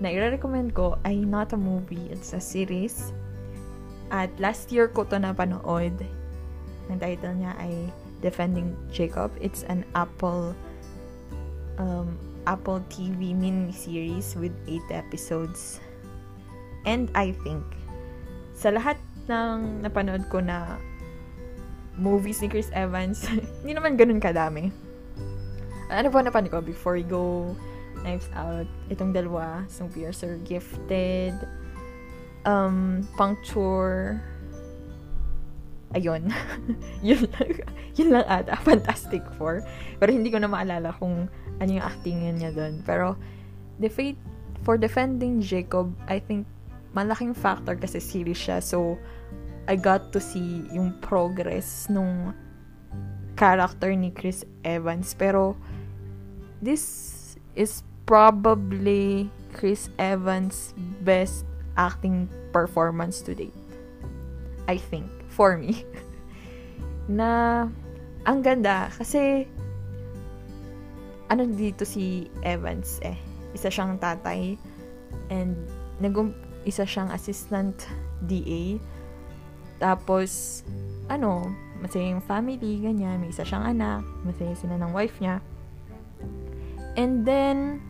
na 0.03 0.11
i-recommend 0.11 0.75
ko 0.75 0.99
ay 1.07 1.23
not 1.23 1.55
a 1.55 1.59
movie, 1.59 2.11
it's 2.11 2.35
a 2.35 2.43
series. 2.43 3.15
At 4.11 4.27
last 4.35 4.67
year 4.67 4.91
ko 4.91 5.07
to 5.07 5.15
napanood. 5.15 5.95
Ang 6.91 6.99
title 6.99 7.39
niya 7.39 7.55
ay 7.55 7.87
Defending 8.19 8.75
Jacob. 8.91 9.31
It's 9.39 9.63
an 9.71 9.87
Apple 9.95 10.51
um, 11.79 12.19
Apple 12.47 12.83
TV 12.91 13.31
mini 13.31 13.71
series 13.71 14.35
with 14.35 14.51
8 14.67 14.91
episodes. 14.91 15.79
And 16.83 17.07
I 17.15 17.31
think, 17.47 17.63
sa 18.55 18.75
lahat 18.75 18.99
ng 19.27 19.83
napanood 19.83 20.27
ko 20.31 20.39
na 20.39 20.79
movies 21.97 22.39
ni 22.39 22.47
Chris 22.47 22.69
Evans, 22.71 23.25
hindi 23.61 23.73
naman 23.73 23.97
ganun 23.97 24.21
kadami. 24.21 24.69
Ano 25.89 26.07
po 26.13 26.21
napanood 26.21 26.53
ko? 26.53 26.59
Before 26.61 26.95
We 26.95 27.03
Go, 27.03 27.57
Knives 28.05 28.29
Out, 28.37 28.69
itong 28.93 29.11
dalawa, 29.11 29.65
Snowpiercer, 29.67 30.37
Gifted, 30.45 31.33
um, 32.45 33.01
Puncture, 33.17 34.21
ayun. 35.95 36.29
yun 37.07 37.25
lang, 37.31 37.49
yun 37.95 38.09
lang 38.13 38.25
ata. 38.27 38.59
Fantastic 38.67 39.23
Four. 39.39 39.63
Pero 39.97 40.09
hindi 40.11 40.29
ko 40.29 40.37
na 40.37 40.51
maalala 40.51 40.91
kung 40.97 41.31
ano 41.57 41.69
yung 41.69 41.85
acting 41.85 42.21
niya 42.37 42.51
doon. 42.53 42.83
Pero, 42.83 43.15
the 43.81 43.89
fate 43.89 44.19
for 44.61 44.75
defending 44.75 45.39
Jacob, 45.39 45.93
I 46.05 46.19
think, 46.19 46.45
malaking 46.91 47.33
factor 47.33 47.77
kasi 47.77 48.01
series 48.01 48.37
siya. 48.37 48.59
So, 48.59 48.97
I 49.67 49.75
got 49.75 50.15
to 50.15 50.19
see 50.19 50.63
yung 50.71 50.95
progress 51.03 51.91
nung 51.91 52.31
character 53.35 53.91
ni 53.91 54.11
Chris 54.15 54.47
Evans. 54.63 55.13
Pero, 55.13 55.59
this 56.63 57.35
is 57.53 57.83
probably 58.07 59.29
Chris 59.51 59.91
Evans' 59.99 60.73
best 61.03 61.43
acting 61.75 62.31
performance 62.55 63.19
to 63.27 63.35
date. 63.35 63.55
I 64.67 64.79
think. 64.79 65.11
For 65.29 65.59
me. 65.59 65.85
na, 67.07 67.67
ang 68.25 68.39
ganda. 68.41 68.89
Kasi, 68.95 69.45
ano 71.27 71.43
dito 71.47 71.83
si 71.83 72.31
Evans 72.43 73.03
eh. 73.03 73.19
Isa 73.51 73.67
siyang 73.67 73.99
tatay 73.99 74.55
and 75.27 75.55
nagum 75.99 76.31
isa 76.63 76.83
siyang 76.83 77.11
assistant 77.11 77.87
DA. 78.27 78.79
Tapos, 79.77 80.61
ano, 81.09 81.53
masaya 81.81 82.09
yung 82.09 82.25
family, 82.25 82.81
ganyan. 82.81 83.21
May 83.21 83.29
isa 83.29 83.45
siyang 83.45 83.65
anak, 83.77 84.01
masaya 84.25 84.53
sila 84.57 84.75
ng 84.81 84.91
wife 84.93 85.17
niya. 85.21 85.41
And 86.97 87.21
then, 87.21 87.81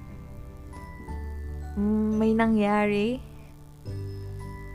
may 2.19 2.35
nangyari. 2.35 3.23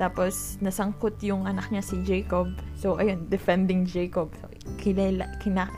Tapos, 0.01 0.57
nasangkot 0.64 1.20
yung 1.20 1.44
anak 1.44 1.68
niya 1.68 1.85
si 1.85 2.01
Jacob. 2.03 2.48
So, 2.75 2.96
ayun, 2.96 3.29
defending 3.29 3.85
Jacob. 3.85 4.33
So, 4.40 4.48
kilala, 4.81 5.29
kina, 5.38 5.68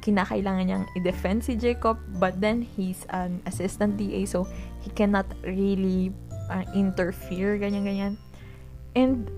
kinakailangan 0.00 0.64
niyang 0.64 0.86
i-defend 0.96 1.44
si 1.44 1.54
Jacob 1.60 2.00
but 2.16 2.40
then 2.40 2.64
he's 2.64 3.04
an 3.12 3.44
assistant 3.44 4.00
DA 4.00 4.24
so 4.24 4.48
he 4.80 4.88
cannot 4.96 5.28
really 5.44 6.08
uh, 6.48 6.64
interfere 6.72 7.60
ganyan 7.60 7.84
ganyan 7.84 8.14
and 8.96 9.28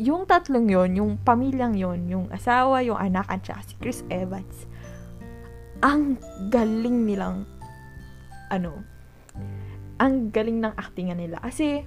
yung 0.00 0.24
tatlong 0.24 0.68
yon 0.68 0.90
yung 0.96 1.12
pamilyang 1.20 1.76
yon 1.76 2.00
yung 2.08 2.26
asawa, 2.32 2.80
yung 2.80 2.96
anak, 2.96 3.28
at 3.28 3.44
saka 3.44 3.60
si 3.66 3.74
Chris 3.80 4.00
Evans, 4.08 4.68
ang 5.82 6.16
galing 6.48 7.04
nilang, 7.04 7.44
ano, 8.48 8.80
ang 9.98 10.30
galing 10.30 10.62
ng 10.62 10.74
actingan 10.78 11.18
nila. 11.18 11.42
Kasi, 11.42 11.84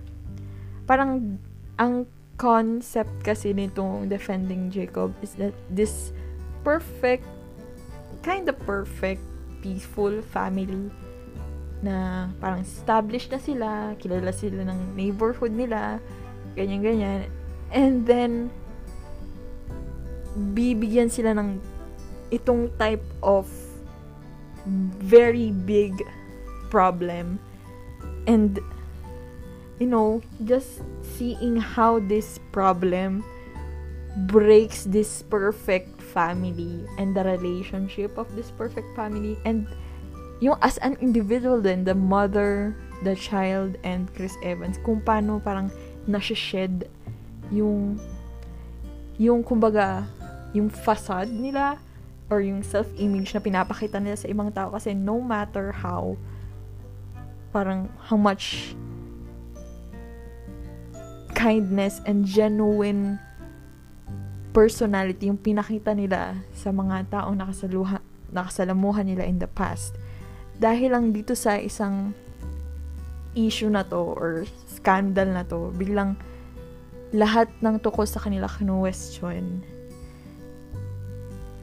parang, 0.85 1.39
ang 1.75 2.07
concept 2.35 3.11
kasi 3.23 3.55
nitong 3.55 4.11
Defending 4.11 4.67
Jacob 4.67 5.15
is 5.23 5.39
that 5.39 5.55
this 5.71 6.11
perfect, 6.67 7.23
kind 8.23 8.47
of 8.51 8.59
perfect, 8.67 9.23
peaceful 9.63 10.19
family 10.35 10.91
na 11.79 12.27
parang 12.43 12.63
established 12.63 13.31
na 13.31 13.39
sila, 13.39 13.69
kilala 13.99 14.31
sila 14.35 14.67
ng 14.67 14.95
neighborhood 14.97 15.53
nila, 15.53 15.99
ganyan-ganyan. 16.57 17.27
And 17.71 18.05
then, 18.05 18.51
bibigyan 20.35 21.09
sila 21.09 21.33
ng 21.37 21.61
itong 22.29 22.73
type 22.77 23.03
of 23.23 23.47
very 24.99 25.51
big 25.51 25.93
problem. 26.69 27.39
And, 28.25 28.59
you 29.79 29.87
know, 29.87 30.21
just 30.43 30.81
seeing 31.15 31.57
how 31.57 31.99
this 31.99 32.39
problem 32.51 33.23
breaks 34.31 34.87
this 34.87 35.21
perfect 35.27 36.01
family 36.01 36.87
and 36.97 37.15
the 37.15 37.23
relationship 37.23 38.17
of 38.17 38.31
this 38.35 38.49
perfect 38.55 38.87
family 38.95 39.35
and 39.43 39.67
yung 40.39 40.55
as 40.63 40.79
an 40.79 40.95
individual 40.99 41.61
din, 41.61 41.83
the 41.83 41.95
mother, 41.95 42.75
the 43.03 43.15
child, 43.15 43.75
and 43.83 44.11
Chris 44.15 44.35
Evans, 44.43 44.79
kung 44.83 44.99
paano 44.99 45.39
parang 45.39 45.71
nashe-shed 46.07 46.87
yung 47.51 47.99
yung 49.15 49.41
kumbaga 49.41 50.07
yung 50.55 50.67
facade 50.71 51.31
nila 51.31 51.79
or 52.31 52.41
yung 52.41 52.65
self-image 52.65 53.35
na 53.35 53.41
pinapakita 53.43 54.01
nila 54.01 54.17
sa 54.17 54.27
ibang 54.27 54.49
tao 54.49 54.73
kasi 54.73 54.97
no 54.97 55.21
matter 55.21 55.71
how 55.71 56.17
parang 57.53 57.87
how 58.09 58.17
much 58.17 58.75
kindness 61.35 62.01
and 62.07 62.25
genuine 62.25 63.21
personality 64.55 65.27
yung 65.27 65.37
pinakita 65.37 65.91
nila 65.91 66.39
sa 66.55 66.71
mga 66.71 67.11
taong 67.11 67.35
nakasaluha, 67.35 67.99
nakasalamuhan 68.31 69.03
nila 69.03 69.27
in 69.27 69.35
the 69.35 69.51
past. 69.51 69.99
Dahil 70.55 70.95
lang 70.95 71.11
dito 71.11 71.35
sa 71.35 71.59
isang 71.59 72.15
issue 73.35 73.67
na 73.67 73.83
to 73.83 74.15
or 74.15 74.47
scandal 74.71 75.27
na 75.27 75.43
to, 75.43 75.75
biglang 75.75 76.15
lahat 77.15 77.47
ng 77.63 77.79
tukos 77.79 78.11
sa 78.11 78.19
kanila 78.19 78.51
kinu-question. 78.51 79.63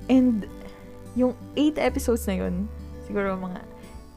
And 0.08 0.48
yung 1.12 1.36
8 1.54 1.76
episodes 1.76 2.24
na 2.24 2.40
yun, 2.40 2.66
siguro 3.04 3.36
mga 3.36 3.60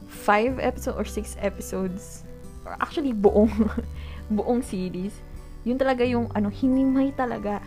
5 0.08 0.58
episodes 0.58 0.96
or 0.96 1.04
6 1.04 1.36
episodes, 1.44 2.24
or 2.64 2.74
actually 2.80 3.12
buong, 3.12 3.52
buong 4.36 4.64
series, 4.64 5.20
yun 5.68 5.76
talaga 5.76 6.02
yung 6.08 6.32
ano, 6.32 6.48
hinimay 6.48 7.12
talaga 7.12 7.60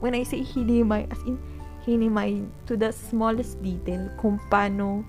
when 0.00 0.16
I 0.16 0.24
say 0.24 0.42
hinimay, 0.42 1.06
as 1.12 1.20
in, 1.28 1.38
hinimay 1.86 2.42
to 2.66 2.74
the 2.74 2.90
smallest 2.90 3.60
detail 3.62 4.10
kung 4.18 4.40
paano 4.50 5.06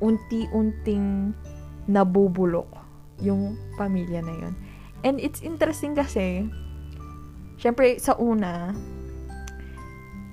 unti-unting 0.00 1.36
nabubulok 1.88 2.68
yung 3.20 3.58
pamilya 3.76 4.24
na 4.24 4.34
yun. 4.34 4.54
And 5.02 5.18
it's 5.18 5.42
interesting 5.42 5.98
kasi, 5.98 6.46
syempre, 7.62 8.02
sa 8.02 8.18
una, 8.18 8.74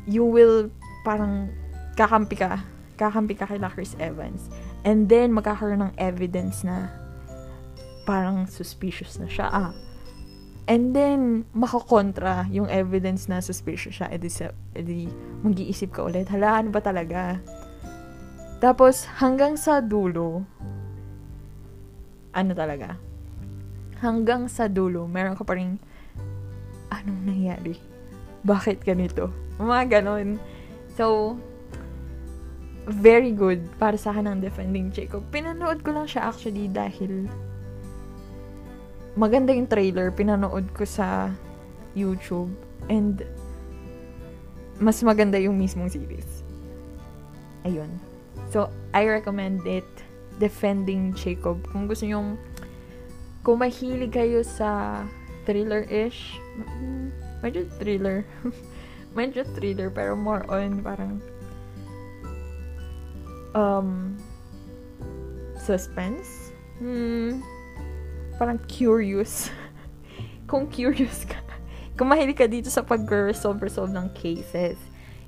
you 0.09 0.25
will 0.25 0.73
parang 1.05 1.53
kakampi 1.93 2.33
ka. 2.33 2.65
Kakampi 2.97 3.37
ka 3.37 3.45
kay 3.45 3.61
Chris 3.69 3.93
Evans. 4.01 4.49
And 4.81 5.05
then, 5.05 5.37
magkakaroon 5.37 5.85
ng 5.85 5.93
evidence 6.01 6.65
na 6.65 6.89
parang 8.09 8.49
suspicious 8.49 9.21
na 9.21 9.29
siya. 9.29 9.47
Ah, 9.53 9.71
And 10.69 10.93
then, 10.93 11.49
makakontra 11.49 12.45
yung 12.53 12.69
evidence 12.69 13.25
na 13.25 13.41
suspicious 13.41 13.97
siya. 13.97 14.13
Edi, 14.13 14.29
edi 14.77 15.09
mag-iisip 15.41 15.97
ka 15.97 16.05
ulit, 16.05 16.29
hala, 16.29 16.61
ano 16.61 16.69
ba 16.69 16.77
talaga? 16.77 17.41
Tapos, 18.61 19.09
hanggang 19.17 19.57
sa 19.57 19.81
dulo, 19.81 20.45
ano 22.37 22.53
talaga? 22.53 23.01
Hanggang 23.97 24.45
sa 24.45 24.69
dulo, 24.69 25.09
meron 25.09 25.33
ka 25.33 25.41
pa 25.41 25.57
rin, 25.57 25.81
anong 26.93 27.21
nangyari? 27.25 27.75
Bakit 28.45 28.84
ganito? 28.84 29.34
Mga 29.60 29.99
ganon. 29.99 30.39
So, 30.95 31.36
very 32.89 33.32
good 33.36 33.62
para 33.78 33.95
sa 33.95 34.15
akin 34.15 34.25
ang 34.25 34.39
Defending 34.41 34.89
Jacob. 34.89 35.21
Pinanood 35.30 35.86
ko 35.86 35.93
lang 35.93 36.10
siya 36.10 36.32
actually 36.32 36.71
dahil 36.71 37.30
maganda 39.19 39.54
yung 39.54 39.67
trailer, 39.67 40.10
pinanood 40.10 40.71
ko 40.73 40.88
sa 40.88 41.34
YouTube, 41.93 42.49
and 42.88 43.25
mas 44.80 45.04
maganda 45.04 45.36
yung 45.36 45.60
mismong 45.60 45.91
series. 45.91 46.45
Ayun. 47.67 47.91
So, 48.49 48.71
I 48.95 49.06
recommend 49.06 49.67
it, 49.67 49.86
Defending 50.39 51.12
Jacob. 51.13 51.67
Kung 51.69 51.86
gusto 51.86 52.08
nyong, 52.08 52.39
kung 53.43 53.60
mahilig 53.60 54.15
kayo 54.15 54.39
sa 54.41 55.04
thriller-ish, 55.43 56.39
medyo 57.41 57.65
thriller. 57.80 58.26
medyo 59.17 59.41
thriller, 59.58 59.89
pero 59.89 60.13
more 60.13 60.45
on 60.52 60.82
parang 60.86 61.17
um, 63.54 64.17
suspense. 65.58 66.54
Hmm, 66.80 67.41
parang 68.38 68.60
curious. 68.69 69.50
kung 70.50 70.65
curious 70.65 71.26
ka, 71.30 71.38
kung 71.93 72.10
mahilig 72.10 72.39
ka 72.39 72.50
dito 72.50 72.72
sa 72.74 72.82
pag-resolve-resolve 72.82 73.93
ng 73.93 74.08
cases, 74.17 74.80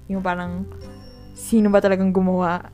yung 0.10 0.24
parang, 0.24 0.66
sino 1.38 1.70
ba 1.70 1.84
talagang 1.84 2.10
gumawa? 2.10 2.72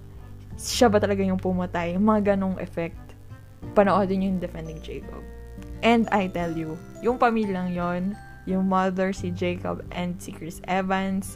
Siya 0.57 0.87
ba 0.87 0.97
talaga 1.01 1.21
yung 1.21 1.41
pumatay? 1.41 1.97
Mga 1.97 2.33
ganong 2.33 2.57
effect. 2.61 2.97
Panoodin 3.73 4.25
yung 4.25 4.37
Defending 4.39 4.79
Jacob. 4.81 5.21
And 5.85 6.09
I 6.09 6.29
tell 6.29 6.53
you, 6.53 6.77
yung 7.05 7.21
pamilyang 7.21 7.73
yon 7.73 8.17
yung 8.47 8.71
mother, 8.71 9.11
si 9.11 9.29
Jacob, 9.29 9.83
and 9.91 10.15
si 10.17 10.31
Chris 10.31 10.63
Evans, 10.65 11.35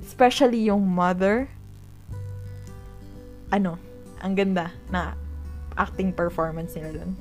especially 0.00 0.66
yung 0.66 0.88
mother, 0.88 1.46
ano, 3.52 3.76
ang 4.24 4.32
ganda 4.32 4.72
na 4.88 5.12
acting 5.76 6.10
performance 6.10 6.72
nila 6.74 7.04
dun. 7.04 7.12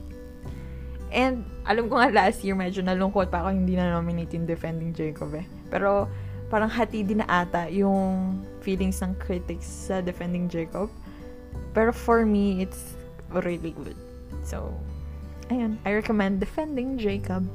And, 1.13 1.45
alam 1.67 1.91
ko 1.91 1.99
nga 2.02 2.10
last 2.10 2.41
year, 2.41 2.58
medyo 2.58 2.82
nalungkot 2.82 3.30
pa 3.30 3.45
ako 3.45 3.54
hindi 3.54 3.78
na 3.78 3.93
nominate 3.93 4.34
yung 4.34 4.49
Defending 4.49 4.97
Jacob 4.97 5.30
eh. 5.38 5.45
Pero, 5.69 6.10
parang 6.49 6.71
hati 6.71 7.06
din 7.06 7.21
na 7.21 7.30
ata 7.30 7.69
yung 7.69 8.41
feelings 8.65 8.97
ng 9.04 9.13
critics 9.21 9.67
sa 9.67 10.02
Defending 10.02 10.49
Jacob. 10.49 10.89
Pero 11.76 11.93
for 11.93 12.26
me, 12.26 12.65
it's 12.65 12.97
really 13.30 13.78
good. 13.78 13.97
So, 14.41 14.73
ayun. 15.54 15.78
I 15.86 15.93
recommend 15.93 16.41
Defending 16.41 16.97
Jacob. 16.97 17.45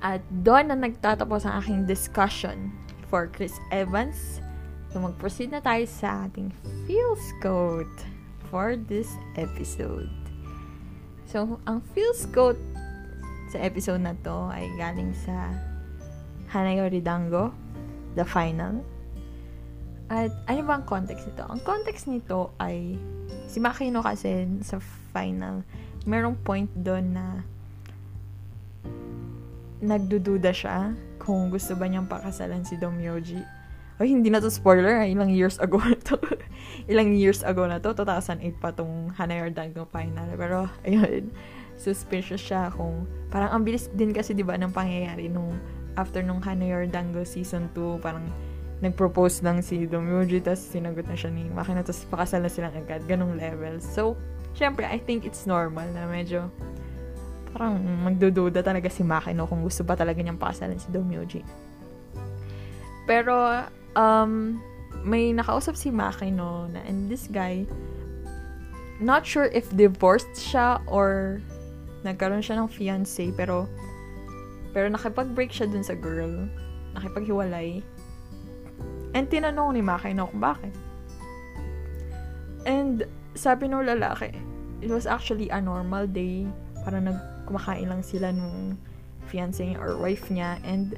At 0.00 0.24
doon 0.44 0.72
na 0.72 0.76
nagtatapos 0.76 1.44
ang 1.44 1.60
aking 1.60 1.80
discussion 1.84 2.72
for 3.12 3.28
Chris 3.28 3.52
Evans. 3.68 4.40
So, 4.90 4.98
mag-proceed 4.98 5.52
na 5.52 5.60
tayo 5.60 5.84
sa 5.86 6.26
ating 6.26 6.50
feels 6.88 7.22
code 7.44 7.92
for 8.48 8.74
this 8.74 9.12
episode. 9.36 10.10
So, 11.28 11.62
ang 11.68 11.84
feels 11.94 12.26
quote 12.32 12.58
sa 13.54 13.62
episode 13.62 14.02
na 14.02 14.18
to 14.26 14.50
ay 14.50 14.66
galing 14.74 15.14
sa 15.14 15.52
Hanayo 16.50 16.90
Ridango, 16.90 17.54
the 18.18 18.26
final. 18.26 18.82
At 20.10 20.34
ano 20.50 20.66
ba 20.66 20.82
ang 20.82 20.86
context 20.90 21.30
nito? 21.30 21.46
Ang 21.46 21.62
context 21.62 22.10
nito 22.10 22.50
ay 22.58 22.98
si 23.46 23.62
Makino 23.62 24.02
kasi 24.02 24.46
sa 24.66 24.82
final, 25.14 25.62
merong 26.02 26.34
point 26.42 26.70
doon 26.74 27.14
na 27.14 27.46
nagdududa 29.80 30.52
siya 30.52 30.92
kung 31.20 31.48
gusto 31.48 31.76
ba 31.76 31.88
niyang 31.88 32.08
pakasalan 32.08 32.64
si 32.64 32.76
Domyoji 32.76 33.60
ay, 34.00 34.16
hindi 34.16 34.32
na 34.32 34.40
to 34.40 34.48
spoiler. 34.48 35.04
Ay, 35.04 35.12
ilang 35.12 35.28
years 35.28 35.60
ago 35.60 35.76
na 35.84 35.92
to. 35.92 36.16
ilang 36.88 37.12
years 37.12 37.44
ago 37.44 37.68
na 37.68 37.76
to. 37.76 37.92
2008 37.92 38.56
pa 38.56 38.72
tong 38.72 39.12
Hanayar 39.20 39.52
Dango 39.52 39.84
final. 39.92 40.24
Pero, 40.40 40.72
ayun. 40.88 41.28
Suspicious 41.76 42.40
siya 42.40 42.72
kung... 42.72 43.04
Parang 43.28 43.52
ang 43.52 43.62
bilis 43.62 43.92
din 43.92 44.16
kasi, 44.16 44.32
di 44.32 44.40
ba, 44.40 44.56
ng 44.56 44.72
pangyayari 44.72 45.28
nung 45.28 45.52
after 46.00 46.24
nung 46.24 46.40
Hanayar 46.40 46.88
Dango 46.88 47.28
season 47.28 47.68
2, 47.76 48.00
parang 48.00 48.24
nag-propose 48.80 49.44
lang 49.44 49.60
si 49.60 49.84
Domyoji, 49.84 50.40
tapos 50.40 50.64
sinagot 50.72 51.04
na 51.04 51.12
siya 51.12 51.28
ni 51.28 51.44
Makina, 51.52 51.84
tapos 51.84 52.08
pakasal 52.08 52.40
na 52.40 52.48
silang 52.48 52.72
agad. 52.72 53.04
Ganong 53.04 53.36
level. 53.36 53.84
So, 53.84 54.16
syempre, 54.56 54.88
I 54.88 54.96
think 54.96 55.28
it's 55.28 55.44
normal 55.44 55.84
na 55.92 56.08
medyo 56.08 56.48
parang 57.50 57.78
magdududa 57.82 58.62
talaga 58.62 58.86
si 58.86 59.02
Makino 59.02 59.46
kung 59.46 59.62
gusto 59.66 59.82
ba 59.82 59.98
talaga 59.98 60.22
niyang 60.22 60.38
pakasalan 60.38 60.78
si 60.78 60.88
Domyoji. 60.90 61.42
Pero, 63.10 63.66
um, 63.98 64.62
may 65.02 65.34
nakausap 65.34 65.74
si 65.74 65.90
Makino 65.90 66.70
na, 66.70 66.80
and 66.86 67.10
this 67.10 67.26
guy, 67.26 67.66
not 69.00 69.26
sure 69.26 69.50
if 69.50 69.66
divorced 69.74 70.30
siya 70.36 70.78
or 70.86 71.40
nagkaroon 72.06 72.44
siya 72.44 72.60
ng 72.60 72.68
fiancé, 72.70 73.32
pero, 73.34 73.66
pero 74.70 74.86
nakipag-break 74.92 75.50
siya 75.50 75.66
dun 75.66 75.82
sa 75.82 75.98
girl. 75.98 76.46
Nakipaghiwalay. 76.94 77.82
And 79.16 79.26
tinanong 79.26 79.74
ni 79.74 79.82
Makino 79.82 80.30
kung 80.30 80.38
bakit. 80.38 80.74
And, 82.68 83.08
sabi 83.34 83.70
ng 83.70 83.86
lalaki, 83.86 84.34
it 84.82 84.90
was 84.90 85.06
actually 85.06 85.48
a 85.50 85.58
normal 85.58 86.06
day. 86.06 86.46
Parang 86.84 87.08
nagkumakain 87.50 87.90
lang 87.90 88.06
sila 88.06 88.30
nung 88.30 88.78
fiancé 89.26 89.74
or 89.74 89.98
wife 89.98 90.30
niya. 90.30 90.62
And, 90.62 90.94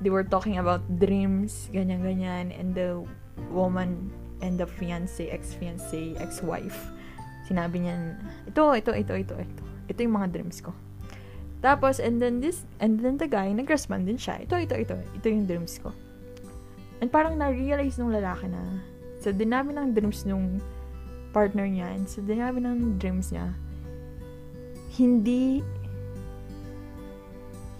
they 0.00 0.10
were 0.10 0.24
talking 0.24 0.58
about 0.58 0.82
dreams, 0.98 1.68
ganyan-ganyan, 1.70 2.50
and 2.50 2.74
the 2.74 3.04
woman 3.52 4.10
and 4.42 4.58
the 4.58 4.66
fiancé, 4.66 5.30
ex-fiancé, 5.30 6.18
ex-wife, 6.18 6.90
sinabi 7.46 7.86
niya, 7.86 8.18
ito, 8.48 8.64
ito, 8.74 8.90
ito, 8.92 9.14
ito, 9.14 9.34
ito. 9.38 9.62
Ito 9.86 9.98
yung 10.00 10.16
mga 10.18 10.28
dreams 10.34 10.58
ko. 10.64 10.72
Tapos, 11.64 12.00
and 12.02 12.20
then 12.20 12.40
this, 12.40 12.68
and 12.80 13.00
then 13.00 13.16
the 13.16 13.28
guy, 13.28 13.48
nag-respond 13.52 14.04
din 14.04 14.18
siya, 14.18 14.42
ito, 14.42 14.56
ito, 14.58 14.74
ito, 14.76 14.96
ito 14.96 15.26
yung 15.28 15.46
dreams 15.48 15.80
ko. 15.80 15.94
And 17.00 17.08
parang 17.08 17.38
na-realize 17.40 17.96
nung 17.96 18.12
lalaki 18.12 18.50
na, 18.50 18.60
sa 19.24 19.32
dinami 19.32 19.72
ng 19.72 19.96
dreams 19.96 20.28
nung 20.28 20.60
partner 21.32 21.64
niya, 21.64 21.88
and 21.96 22.04
sa 22.04 22.20
dinami 22.20 22.60
ng 22.60 23.00
dreams 23.00 23.32
niya, 23.32 23.56
hindi 24.94 25.60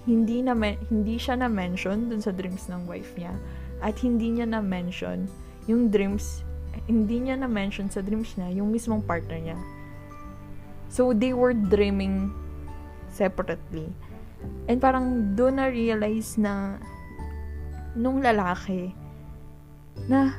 hindi 0.04 0.44
na 0.44 0.52
hindi 0.92 1.16
siya 1.16 1.40
na 1.40 1.48
mention 1.48 2.12
dun 2.12 2.20
sa 2.20 2.34
dreams 2.34 2.68
ng 2.68 2.84
wife 2.84 3.16
niya. 3.16 3.32
At 3.80 3.96
hindi 4.00 4.36
niya 4.36 4.48
na 4.48 4.60
mention 4.60 5.28
yung 5.64 5.88
dreams 5.88 6.44
hindi 6.90 7.22
niya 7.22 7.38
na 7.38 7.48
mention 7.48 7.88
sa 7.88 8.02
dreams 8.02 8.34
niya 8.36 8.60
yung 8.60 8.74
mismong 8.74 9.00
partner 9.06 9.38
niya. 9.38 9.58
So 10.90 11.14
they 11.16 11.32
were 11.32 11.54
dreaming 11.54 12.34
separately. 13.08 13.88
And 14.68 14.82
parang 14.82 15.38
doon 15.38 15.56
na 15.62 15.72
realize 15.72 16.36
na 16.36 16.76
nung 17.96 18.20
lalaki 18.20 18.92
na 20.10 20.34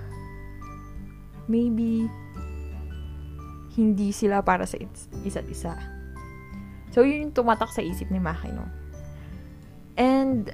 maybe 1.48 2.06
hindi 3.74 4.12
sila 4.12 4.44
para 4.44 4.68
sa 4.68 4.78
isa't 5.24 5.48
isa 5.50 5.95
so 6.96 7.04
yun 7.04 7.28
yung 7.28 7.36
tumatak 7.36 7.68
sa 7.76 7.84
isip 7.84 8.08
ni 8.08 8.24
Maki 8.24 8.56
no 8.56 8.64
And, 9.96 10.52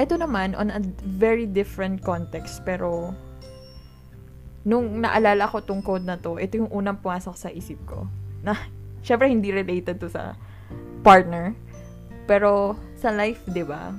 ito 0.00 0.16
naman, 0.16 0.56
on 0.56 0.72
a 0.72 0.80
very 1.04 1.44
different 1.44 2.00
context, 2.00 2.64
pero, 2.64 3.12
nung 4.64 5.04
naalala 5.04 5.48
ko 5.48 5.60
tong 5.60 5.84
code 5.84 6.08
na 6.08 6.16
to, 6.16 6.40
ito 6.40 6.60
yung 6.60 6.72
unang 6.72 7.00
pumasok 7.00 7.36
sa 7.36 7.52
isip 7.52 7.76
ko. 7.84 8.08
Na, 8.40 8.56
syempre, 9.06 9.28
hindi 9.28 9.52
related 9.52 10.00
to 10.00 10.08
sa 10.08 10.32
partner. 11.04 11.52
Pero, 12.24 12.76
sa 12.96 13.12
life, 13.12 13.44
di 13.48 13.64
ba? 13.64 13.92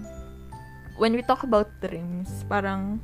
When 0.97 1.15
we 1.15 1.21
talk 1.21 1.45
about 1.45 1.69
dreams, 1.79 2.45
parang, 2.49 2.97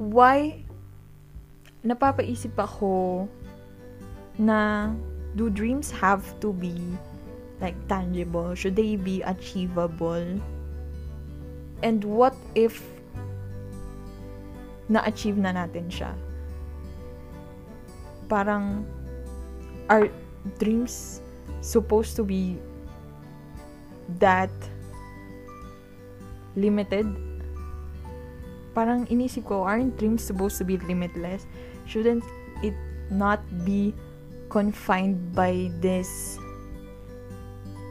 why, 0.00 0.64
napapaisip 1.84 2.56
ako 2.56 3.28
na, 4.40 4.88
do 5.36 5.48
dreams 5.48 5.90
have 5.90 6.22
to 6.40 6.52
be 6.52 6.76
like 7.60 7.76
tangible? 7.88 8.54
Should 8.54 8.76
they 8.76 8.96
be 8.96 9.22
achievable? 9.22 10.40
And 11.82 12.04
what 12.04 12.34
if 12.54 12.82
na-achieve 14.88 15.38
na 15.38 15.52
natin 15.54 15.88
siya? 15.88 16.12
Parang 18.28 18.86
are 19.88 20.08
dreams 20.58 21.20
supposed 21.60 22.14
to 22.16 22.24
be 22.24 22.58
that 24.18 24.52
limited? 26.56 27.08
Parang 28.72 29.04
inisip 29.08 29.44
ko, 29.44 29.62
aren't 29.62 29.96
dreams 30.00 30.24
supposed 30.24 30.56
to 30.58 30.64
be 30.64 30.78
limitless? 30.88 31.44
Shouldn't 31.84 32.24
it 32.64 32.76
not 33.12 33.44
be 33.64 33.92
confined 34.52 35.32
by 35.32 35.72
this 35.80 36.36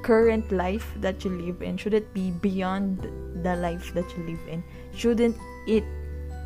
current 0.05 0.45
life 0.53 0.93
that 1.01 1.26
you 1.26 1.34
live 1.34 1.66
in? 1.66 1.74
Should 1.76 1.97
it 1.97 2.14
be 2.14 2.30
beyond 2.38 3.01
the 3.41 3.57
life 3.57 3.89
that 3.97 4.05
you 4.14 4.30
live 4.30 4.45
in? 4.45 4.62
Shouldn't 4.93 5.34
it 5.66 5.84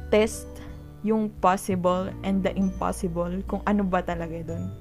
test 0.07 0.47
yung 1.03 1.35
possible 1.43 2.07
and 2.23 2.39
the 2.39 2.55
impossible 2.55 3.43
kung 3.51 3.59
ano 3.67 3.83
ba 3.83 3.99
talaga 3.99 4.55
dun? 4.55 4.71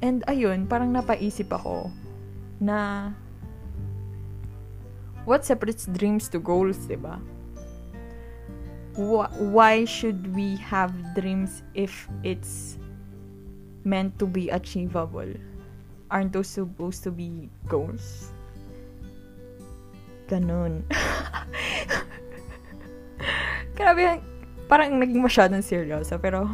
And 0.00 0.24
ayun, 0.26 0.66
parang 0.66 0.90
napaisip 0.96 1.52
ako 1.52 1.92
na 2.58 3.12
what 5.28 5.44
separates 5.44 5.86
dreams 5.86 6.26
to 6.32 6.40
goals, 6.40 6.88
diba? 6.88 7.20
Why 9.38 9.84
should 9.84 10.34
we 10.36 10.56
have 10.58 10.92
dreams 11.16 11.62
if 11.72 12.10
it's 12.26 12.76
meant 13.84 14.18
to 14.18 14.26
be 14.26 14.48
achievable? 14.48 15.32
aren't 16.12 16.36
those 16.36 16.52
supposed 16.52 17.02
to 17.08 17.10
be 17.10 17.48
goals? 17.66 18.28
Ganun. 20.28 20.84
Grabe, 23.76 24.20
parang 24.68 25.00
naging 25.00 25.24
masyadong 25.24 25.64
seryoso, 25.64 26.20
pero 26.20 26.44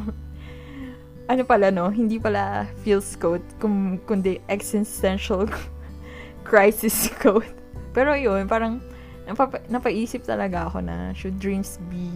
ano 1.27 1.43
pala, 1.43 1.75
no? 1.75 1.91
Hindi 1.91 2.23
pala 2.23 2.71
feels 2.87 3.19
code, 3.19 3.43
kum, 3.59 3.99
kundi 4.07 4.39
existential 4.47 5.51
crisis 6.49 7.11
code. 7.19 7.51
Pero 7.91 8.15
yun, 8.15 8.47
parang 8.47 8.79
napapa, 9.27 9.59
napaisip 9.67 10.23
talaga 10.23 10.71
ako 10.71 10.87
na 10.87 11.11
should 11.13 11.37
dreams 11.43 11.83
be 11.91 12.07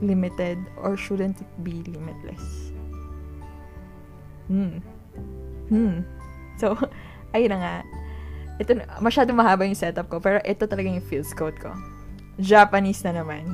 limited 0.00 0.56
or 0.78 0.94
shouldn't 0.94 1.36
it 1.42 1.50
be 1.66 1.82
limitless? 1.90 2.69
Hmm. 4.50 4.82
Hmm. 5.70 6.02
So, 6.58 6.74
ayun 7.34 7.54
na 7.54 7.58
nga. 7.62 7.76
Ito, 8.58 8.82
masyado 8.98 9.30
mahaba 9.30 9.62
yung 9.62 9.78
setup 9.78 10.10
ko, 10.10 10.18
pero 10.18 10.42
ito 10.42 10.66
talaga 10.66 10.90
yung 10.90 11.06
feels 11.06 11.30
code 11.32 11.56
ko. 11.62 11.70
Japanese 12.36 13.06
na 13.06 13.22
naman. 13.22 13.46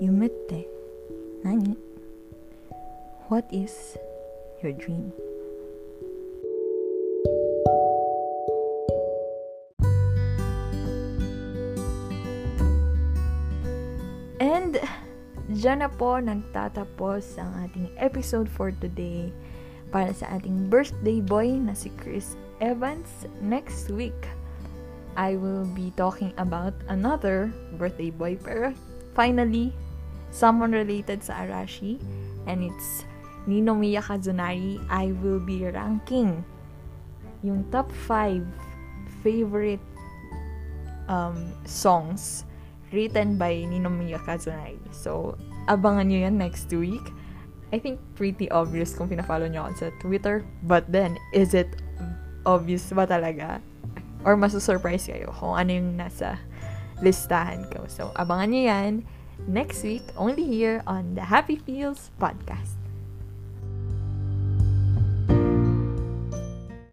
Yumette. 0.00 0.66
Nani? 1.44 1.76
What 3.28 3.44
is 3.52 4.00
your 4.64 4.72
dream? 4.72 5.12
Diyan 15.64 15.80
na 15.80 15.88
po 15.88 16.20
nagtatapos 16.20 17.40
ang 17.40 17.64
ating 17.64 17.88
episode 17.96 18.52
for 18.52 18.68
today 18.84 19.32
para 19.88 20.12
sa 20.12 20.36
ating 20.36 20.68
birthday 20.68 21.24
boy 21.24 21.56
na 21.56 21.72
si 21.72 21.88
Chris 21.96 22.36
Evans. 22.60 23.24
Next 23.40 23.88
week, 23.88 24.28
I 25.16 25.40
will 25.40 25.64
be 25.72 25.88
talking 25.96 26.36
about 26.36 26.76
another 26.92 27.48
birthday 27.80 28.12
boy 28.12 28.36
pero 28.36 28.76
finally, 29.16 29.72
someone 30.28 30.76
related 30.76 31.24
sa 31.24 31.48
Arashi 31.48 31.96
and 32.44 32.60
it's 32.60 33.08
Ninomiya 33.48 34.04
Kazunari. 34.04 34.76
I 34.92 35.16
will 35.24 35.40
be 35.40 35.64
ranking 35.64 36.44
yung 37.40 37.64
top 37.72 37.88
5 38.04 38.44
favorite 39.24 39.80
um, 41.08 41.56
songs 41.64 42.44
written 42.92 43.40
by 43.40 43.64
Ninomiya 43.64 44.20
Kazunari. 44.28 44.76
So, 44.92 45.40
abangan 45.66 46.08
nyo 46.08 46.18
yan 46.28 46.36
next 46.36 46.70
week. 46.72 47.02
I 47.74 47.82
think 47.82 47.98
pretty 48.14 48.46
obvious 48.54 48.94
kung 48.94 49.10
pina-follow 49.10 49.50
nyo 49.50 49.66
ako 49.66 49.74
sa 49.74 49.88
Twitter. 49.98 50.46
But 50.62 50.86
then, 50.86 51.18
is 51.34 51.56
it 51.56 51.80
obvious 52.46 52.86
ba 52.94 53.08
talaga? 53.08 53.58
Or 54.22 54.38
masusurprise 54.38 55.10
kayo 55.10 55.32
kung 55.34 55.58
ano 55.58 55.70
yung 55.74 55.98
nasa 55.98 56.38
listahan 57.02 57.66
ko. 57.72 57.88
So, 57.90 58.14
abangan 58.14 58.48
nyo 58.54 58.62
yan 58.68 58.92
next 59.50 59.82
week, 59.82 60.04
only 60.14 60.46
here 60.46 60.84
on 60.86 61.18
the 61.18 61.26
Happy 61.26 61.58
Feels 61.58 62.14
Podcast. 62.20 62.83